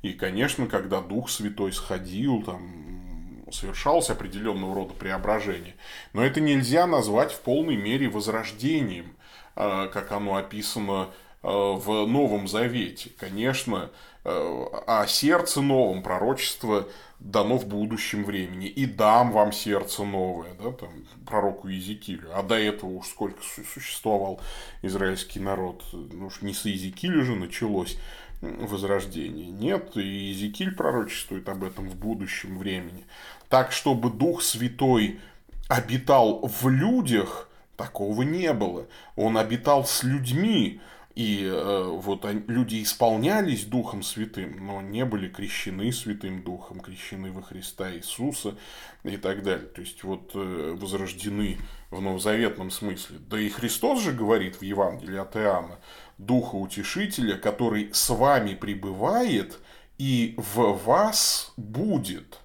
И, 0.02 0.12
конечно, 0.12 0.66
когда 0.66 1.00
Дух 1.00 1.30
Святой 1.30 1.72
сходил, 1.72 2.42
там 2.42 3.44
совершалось 3.50 4.10
определенного 4.10 4.74
рода 4.74 4.92
преображение. 4.92 5.74
Но 6.12 6.24
это 6.24 6.40
нельзя 6.40 6.86
назвать 6.86 7.32
в 7.32 7.40
полной 7.40 7.76
мере 7.76 8.08
возрождением, 8.08 9.16
э, 9.56 9.88
как 9.92 10.12
оно 10.12 10.36
описано 10.36 11.08
в 11.42 12.06
Новом 12.06 12.48
Завете. 12.48 13.10
Конечно, 13.20 13.92
о 14.26 15.06
сердце 15.06 15.60
новом 15.60 16.02
пророчество 16.02 16.88
дано 17.20 17.58
в 17.58 17.66
будущем 17.66 18.24
времени. 18.24 18.66
И 18.66 18.86
дам 18.86 19.32
вам 19.32 19.52
сердце 19.52 20.04
новое, 20.04 20.54
да, 20.54 20.72
там, 20.72 20.90
пророку 21.26 21.68
Иезекиилю. 21.68 22.30
А 22.34 22.42
до 22.42 22.58
этого 22.58 22.90
уж 22.90 23.06
сколько 23.06 23.40
существовал 23.42 24.40
израильский 24.82 25.40
народ. 25.40 25.84
Ну 25.92 26.26
уж 26.26 26.42
не 26.42 26.54
с 26.54 26.66
Иезекииля 26.66 27.22
же 27.22 27.36
началось 27.36 27.98
возрождение. 28.40 29.46
Нет, 29.46 29.96
и 29.96 30.00
Иезекииль 30.00 30.74
пророчествует 30.74 31.48
об 31.48 31.64
этом 31.64 31.88
в 31.88 31.96
будущем 31.96 32.58
времени. 32.58 33.04
Так, 33.48 33.72
чтобы 33.72 34.10
Дух 34.10 34.42
Святой 34.42 35.20
обитал 35.68 36.46
в 36.46 36.68
людях, 36.68 37.48
такого 37.76 38.22
не 38.22 38.52
было. 38.52 38.86
Он 39.14 39.38
обитал 39.38 39.84
с 39.84 40.02
людьми, 40.02 40.80
и 41.16 41.48
э, 41.50 41.82
вот 41.94 42.26
они, 42.26 42.42
люди 42.46 42.82
исполнялись 42.82 43.64
Духом 43.64 44.02
Святым, 44.02 44.66
но 44.66 44.82
не 44.82 45.06
были 45.06 45.30
крещены 45.30 45.90
Святым 45.90 46.42
Духом, 46.42 46.78
крещены 46.80 47.32
во 47.32 47.40
Христа 47.40 47.90
Иисуса 47.90 48.54
и 49.02 49.16
так 49.16 49.42
далее. 49.42 49.66
То 49.66 49.80
есть 49.80 50.04
вот 50.04 50.32
э, 50.34 50.76
возрождены 50.78 51.56
в 51.90 52.02
новозаветном 52.02 52.70
смысле. 52.70 53.16
Да 53.30 53.40
и 53.40 53.48
Христос 53.48 54.02
же 54.02 54.12
говорит 54.12 54.56
в 54.56 54.62
Евангелии 54.62 55.16
от 55.16 55.34
Иоанна, 55.36 55.78
Духа 56.18 56.56
Утешителя, 56.56 57.38
который 57.38 57.88
с 57.94 58.10
вами 58.10 58.54
пребывает 58.54 59.58
и 59.96 60.34
в 60.36 60.74
вас 60.84 61.54
будет. 61.56 62.40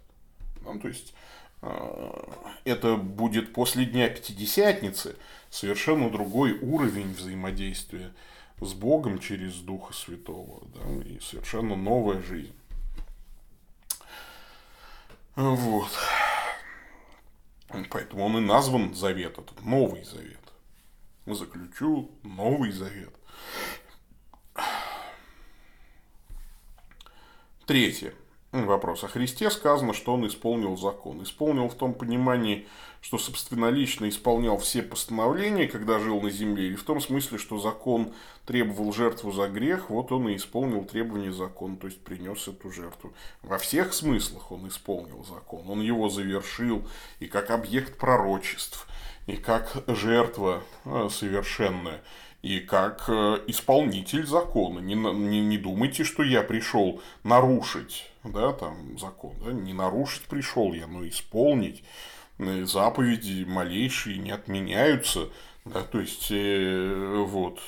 Ну, 0.63 0.79
то 0.79 0.87
есть 0.87 1.13
э, 1.61 2.11
это 2.63 2.95
будет 2.95 3.51
после 3.51 3.83
Дня 3.83 4.07
Пятидесятницы 4.07 5.17
совершенно 5.49 6.09
другой 6.09 6.57
уровень 6.57 7.13
взаимодействия 7.13 8.13
с 8.61 8.73
Богом 8.73 9.19
через 9.19 9.55
Духа 9.55 9.93
Святого. 9.93 10.63
Да, 10.67 11.03
и 11.03 11.19
совершенно 11.19 11.75
новая 11.75 12.21
жизнь. 12.21 12.55
Вот. 15.35 15.89
Поэтому 17.89 18.25
он 18.25 18.37
и 18.37 18.41
назван 18.41 18.93
Завет, 18.93 19.37
этот 19.37 19.63
Новый 19.63 20.03
Завет. 20.03 20.39
Заключу 21.25 22.11
Новый 22.23 22.71
Завет. 22.71 23.13
Третье 27.65 28.13
вопрос. 28.51 29.03
О 29.03 29.07
Христе 29.07 29.49
сказано, 29.49 29.93
что 29.93 30.13
он 30.13 30.27
исполнил 30.27 30.77
закон. 30.77 31.23
Исполнил 31.23 31.69
в 31.69 31.75
том 31.75 31.93
понимании, 31.93 32.67
что 33.01 33.17
собственнолично 33.17 34.07
исполнял 34.07 34.57
все 34.59 34.83
постановления, 34.83 35.67
когда 35.67 35.99
жил 35.99 36.21
на 36.21 36.29
земле, 36.29 36.67
или 36.67 36.75
в 36.75 36.83
том 36.83 37.01
смысле, 37.01 37.39
что 37.39 37.57
закон 37.57 38.13
требовал 38.45 38.93
жертву 38.93 39.31
за 39.31 39.47
грех, 39.47 39.89
вот 39.89 40.11
он 40.11 40.29
и 40.29 40.35
исполнил 40.35 40.85
требования 40.85 41.33
закона, 41.33 41.77
то 41.77 41.87
есть 41.87 41.99
принес 42.01 42.47
эту 42.47 42.71
жертву. 42.71 43.13
Во 43.41 43.57
всех 43.57 43.93
смыслах 43.93 44.51
он 44.51 44.67
исполнил 44.67 45.25
закон. 45.25 45.67
Он 45.67 45.81
его 45.81 46.09
завершил 46.09 46.87
и 47.19 47.25
как 47.25 47.49
объект 47.49 47.97
пророчеств, 47.97 48.87
и 49.25 49.35
как 49.35 49.83
жертва 49.87 50.63
э, 50.85 51.09
совершенная 51.11 52.01
и 52.41 52.59
как 52.59 53.05
э, 53.07 53.39
исполнитель 53.47 54.25
закона. 54.25 54.79
Не, 54.79 54.95
не, 54.95 55.41
не 55.41 55.57
думайте, 55.57 56.03
что 56.03 56.23
я 56.23 56.41
пришел 56.41 57.01
нарушить 57.23 58.11
да, 58.23 58.51
там, 58.53 58.97
закон. 58.99 59.35
Да? 59.43 59.51
Не 59.51 59.73
нарушить 59.73 60.23
пришел 60.23 60.73
я, 60.73 60.87
но 60.87 61.07
исполнить. 61.07 61.83
Э, 62.41 62.65
заповеди 62.65 63.45
малейшие 63.47 64.17
не 64.17 64.31
отменяются. 64.31 65.29
Да? 65.65 65.83
То 65.83 65.99
есть, 65.99 66.27
э, 66.31 67.23
вот. 67.27 67.59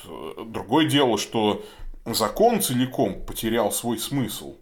Другое 0.47 0.89
дело, 0.89 1.17
что 1.17 1.63
закон 2.05 2.61
целиком 2.61 3.23
потерял 3.25 3.71
свой 3.71 3.99
смысл. 3.99 4.57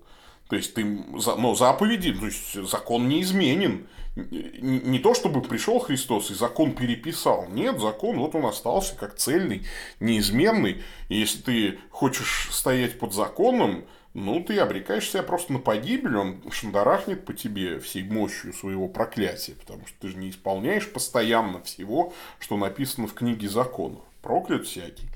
То 0.50 0.58
есть, 0.58 0.74
ты, 0.74 0.84
но 0.84 1.56
заповеди, 1.56 2.14
то 2.14 2.26
есть, 2.26 2.70
закон 2.70 3.08
не 3.08 3.22
изменен 3.22 3.88
не 4.16 5.00
то 5.00 5.14
чтобы 5.14 5.42
пришел 5.42 5.80
Христос 5.80 6.32
и 6.32 6.34
закон 6.34 6.74
переписал. 6.74 7.48
Нет, 7.50 7.80
закон 7.80 8.20
вот 8.20 8.36
он 8.36 8.46
остался 8.46 8.96
как 8.96 9.16
цельный, 9.16 9.66
неизменный. 10.00 10.84
И 11.08 11.16
если 11.18 11.42
ты 11.42 11.80
хочешь 11.90 12.50
стоять 12.52 13.00
под 13.00 13.14
законом, 13.14 13.86
ну, 14.14 14.44
ты 14.44 14.58
обрекаешь 14.58 15.10
себя 15.10 15.24
просто 15.24 15.54
на 15.54 15.60
погибель, 15.60 16.18
он 16.18 16.42
шандарахнет 16.52 17.26
по 17.26 17.34
тебе 17.34 17.80
всей 17.80 18.04
мощью 18.04 18.54
своего 18.54 18.90
проклятия, 18.90 19.54
потому 19.54 19.88
что 19.88 19.96
ты 20.02 20.10
же 20.10 20.18
не 20.18 20.30
исполняешь 20.30 20.92
постоянно 20.92 21.62
всего, 21.64 22.14
что 22.40 22.58
написано 22.58 23.08
в 23.08 23.14
книге 23.14 23.48
закона. 23.48 24.00
Проклят 24.22 24.68
всякий, 24.68 25.08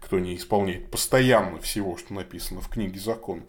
кто 0.00 0.20
не 0.20 0.36
исполняет 0.36 0.90
постоянно 0.90 1.58
всего, 1.60 1.96
что 1.96 2.14
написано 2.14 2.60
в 2.60 2.68
книге 2.68 3.00
закона. 3.00 3.42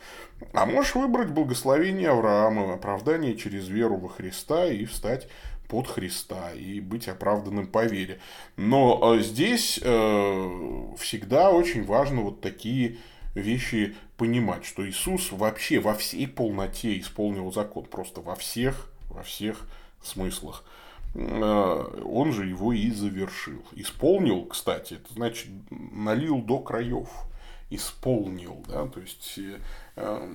А 0.54 0.66
можешь 0.66 0.96
выбрать 0.96 1.30
благословение 1.30 2.10
Авраама, 2.10 2.74
оправдание 2.74 3.36
через 3.36 3.68
веру 3.68 3.98
во 3.98 4.10
Христа 4.10 4.68
и 4.68 4.86
встать 4.86 5.28
под 5.68 5.88
Христа 5.88 6.52
и 6.54 6.80
быть 6.80 7.08
оправданным 7.08 7.68
по 7.68 7.86
вере. 7.86 8.20
Но 8.56 9.16
э, 9.18 9.22
здесь 9.22 9.80
э, 9.84 10.96
всегда 10.98 11.52
очень 11.52 11.84
важно 11.84 12.22
вот 12.22 12.42
такие 12.42 12.98
вещи 13.36 13.96
понимать, 14.18 14.66
что 14.66 14.88
Иисус 14.88 15.32
вообще 15.32 15.80
во 15.80 15.94
всей 15.94 16.28
полноте 16.28 17.00
исполнил 17.00 17.52
закон, 17.52 17.86
просто 17.86 18.22
во 18.22 18.36
всех, 18.36 18.90
во 19.10 19.24
всех 19.24 19.68
смыслах. 20.02 20.64
Э, 21.16 22.02
он 22.04 22.32
же 22.32 22.46
его 22.46 22.74
и 22.74 22.90
завершил. 22.92 23.64
Исполнил, 23.74 24.46
кстати, 24.46 24.96
это 24.96 25.14
значит 25.14 25.48
налил 25.70 26.42
до 26.42 26.60
краев. 26.60 27.10
Исполнил, 27.70 28.64
да, 28.68 28.86
то 28.88 29.00
есть 29.00 29.40
э, 29.96 30.34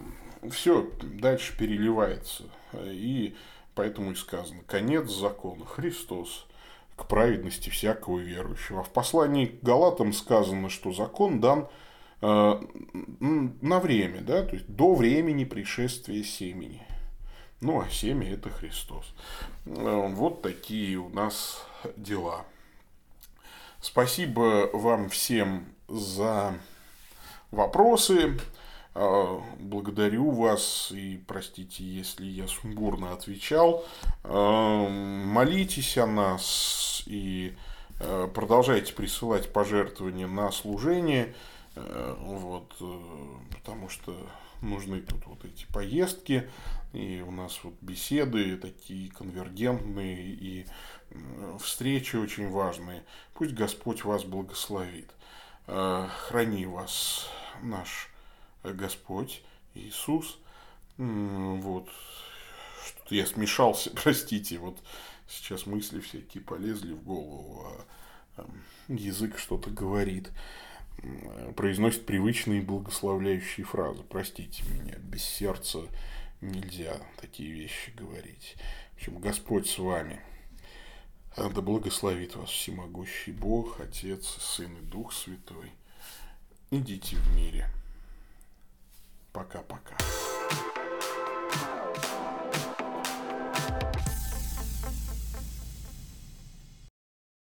все 0.50 0.90
дальше 1.02 1.56
переливается. 1.56 2.44
И 2.74 3.36
поэтому 3.76 4.10
и 4.10 4.16
сказано, 4.16 4.60
конец 4.66 5.08
закона, 5.08 5.64
Христос 5.64 6.46
к 6.96 7.06
праведности 7.06 7.70
всякого 7.70 8.18
верующего. 8.18 8.80
А 8.80 8.82
в 8.82 8.90
послании 8.90 9.46
к 9.46 9.62
Галатам 9.62 10.12
сказано, 10.12 10.68
что 10.68 10.92
закон 10.92 11.40
дан 11.40 11.60
э, 11.60 11.66
на 12.20 13.80
время, 13.80 14.20
да, 14.22 14.42
то 14.42 14.56
есть 14.56 14.66
до 14.66 14.94
времени 14.94 15.44
пришествия 15.44 16.22
семени. 16.24 16.88
Ну, 17.60 17.80
а 17.80 17.88
семя– 17.90 18.32
это 18.34 18.50
Христос. 18.50 19.12
Э, 19.66 20.06
вот 20.14 20.42
такие 20.42 20.96
у 20.96 21.08
нас 21.08 21.66
дела. 21.96 22.44
Спасибо 23.80 24.70
вам 24.72 25.08
всем 25.08 25.66
за 25.88 26.54
вопросы. 27.50 28.38
Э, 28.94 29.40
благодарю 29.58 30.30
вас 30.30 30.92
и 30.92 31.20
простите, 31.26 31.82
если 31.82 32.26
я 32.26 32.46
сумбурно 32.46 33.12
отвечал. 33.12 33.84
Э, 34.22 34.88
молитесь 34.88 35.98
о 35.98 36.06
нас 36.06 37.02
и 37.06 37.56
продолжайте 38.32 38.92
присылать 38.92 39.52
пожертвования 39.52 40.28
на 40.28 40.52
служение. 40.52 41.34
Вот, 42.20 42.74
потому 43.50 43.88
что 43.88 44.28
нужны 44.62 45.00
тут 45.00 45.26
вот 45.26 45.44
эти 45.44 45.66
поездки, 45.72 46.50
и 46.92 47.20
у 47.20 47.30
нас 47.30 47.60
вот 47.62 47.74
беседы 47.80 48.56
такие 48.56 49.10
конвергентные, 49.10 50.26
и 50.26 50.66
встречи 51.60 52.16
очень 52.16 52.50
важные. 52.50 53.04
Пусть 53.34 53.54
Господь 53.54 54.04
вас 54.04 54.24
благословит. 54.24 55.10
Э, 55.66 56.08
храни 56.08 56.66
вас 56.66 57.28
наш 57.62 58.08
Господь 58.62 59.42
Иисус. 59.74 60.38
Вот. 60.96 61.88
Что-то 62.84 63.14
я 63.14 63.26
смешался, 63.26 63.90
простите, 64.02 64.58
вот 64.58 64.78
сейчас 65.28 65.66
мысли 65.66 66.00
всякие 66.00 66.42
полезли 66.42 66.92
в 66.92 67.02
голову, 67.02 67.66
а 68.36 68.46
язык 68.88 69.38
что-то 69.38 69.70
говорит 69.70 70.30
произносит 71.56 72.06
привычные 72.06 72.62
благословляющие 72.62 73.64
фразы. 73.64 74.02
Простите 74.08 74.64
меня, 74.64 74.96
без 74.98 75.22
сердца 75.22 75.80
нельзя 76.40 77.00
такие 77.20 77.52
вещи 77.52 77.90
говорить. 77.96 78.56
В 78.92 78.96
общем, 78.96 79.18
Господь 79.18 79.68
с 79.68 79.78
вами. 79.78 80.20
Да 81.36 81.60
благословит 81.60 82.34
вас 82.34 82.50
всемогущий 82.50 83.32
Бог, 83.32 83.80
Отец, 83.80 84.26
Сын 84.26 84.76
и 84.76 84.80
Дух 84.80 85.12
Святой. 85.12 85.72
Идите 86.70 87.16
в 87.16 87.36
мире. 87.36 87.70
Пока-пока. 89.32 89.96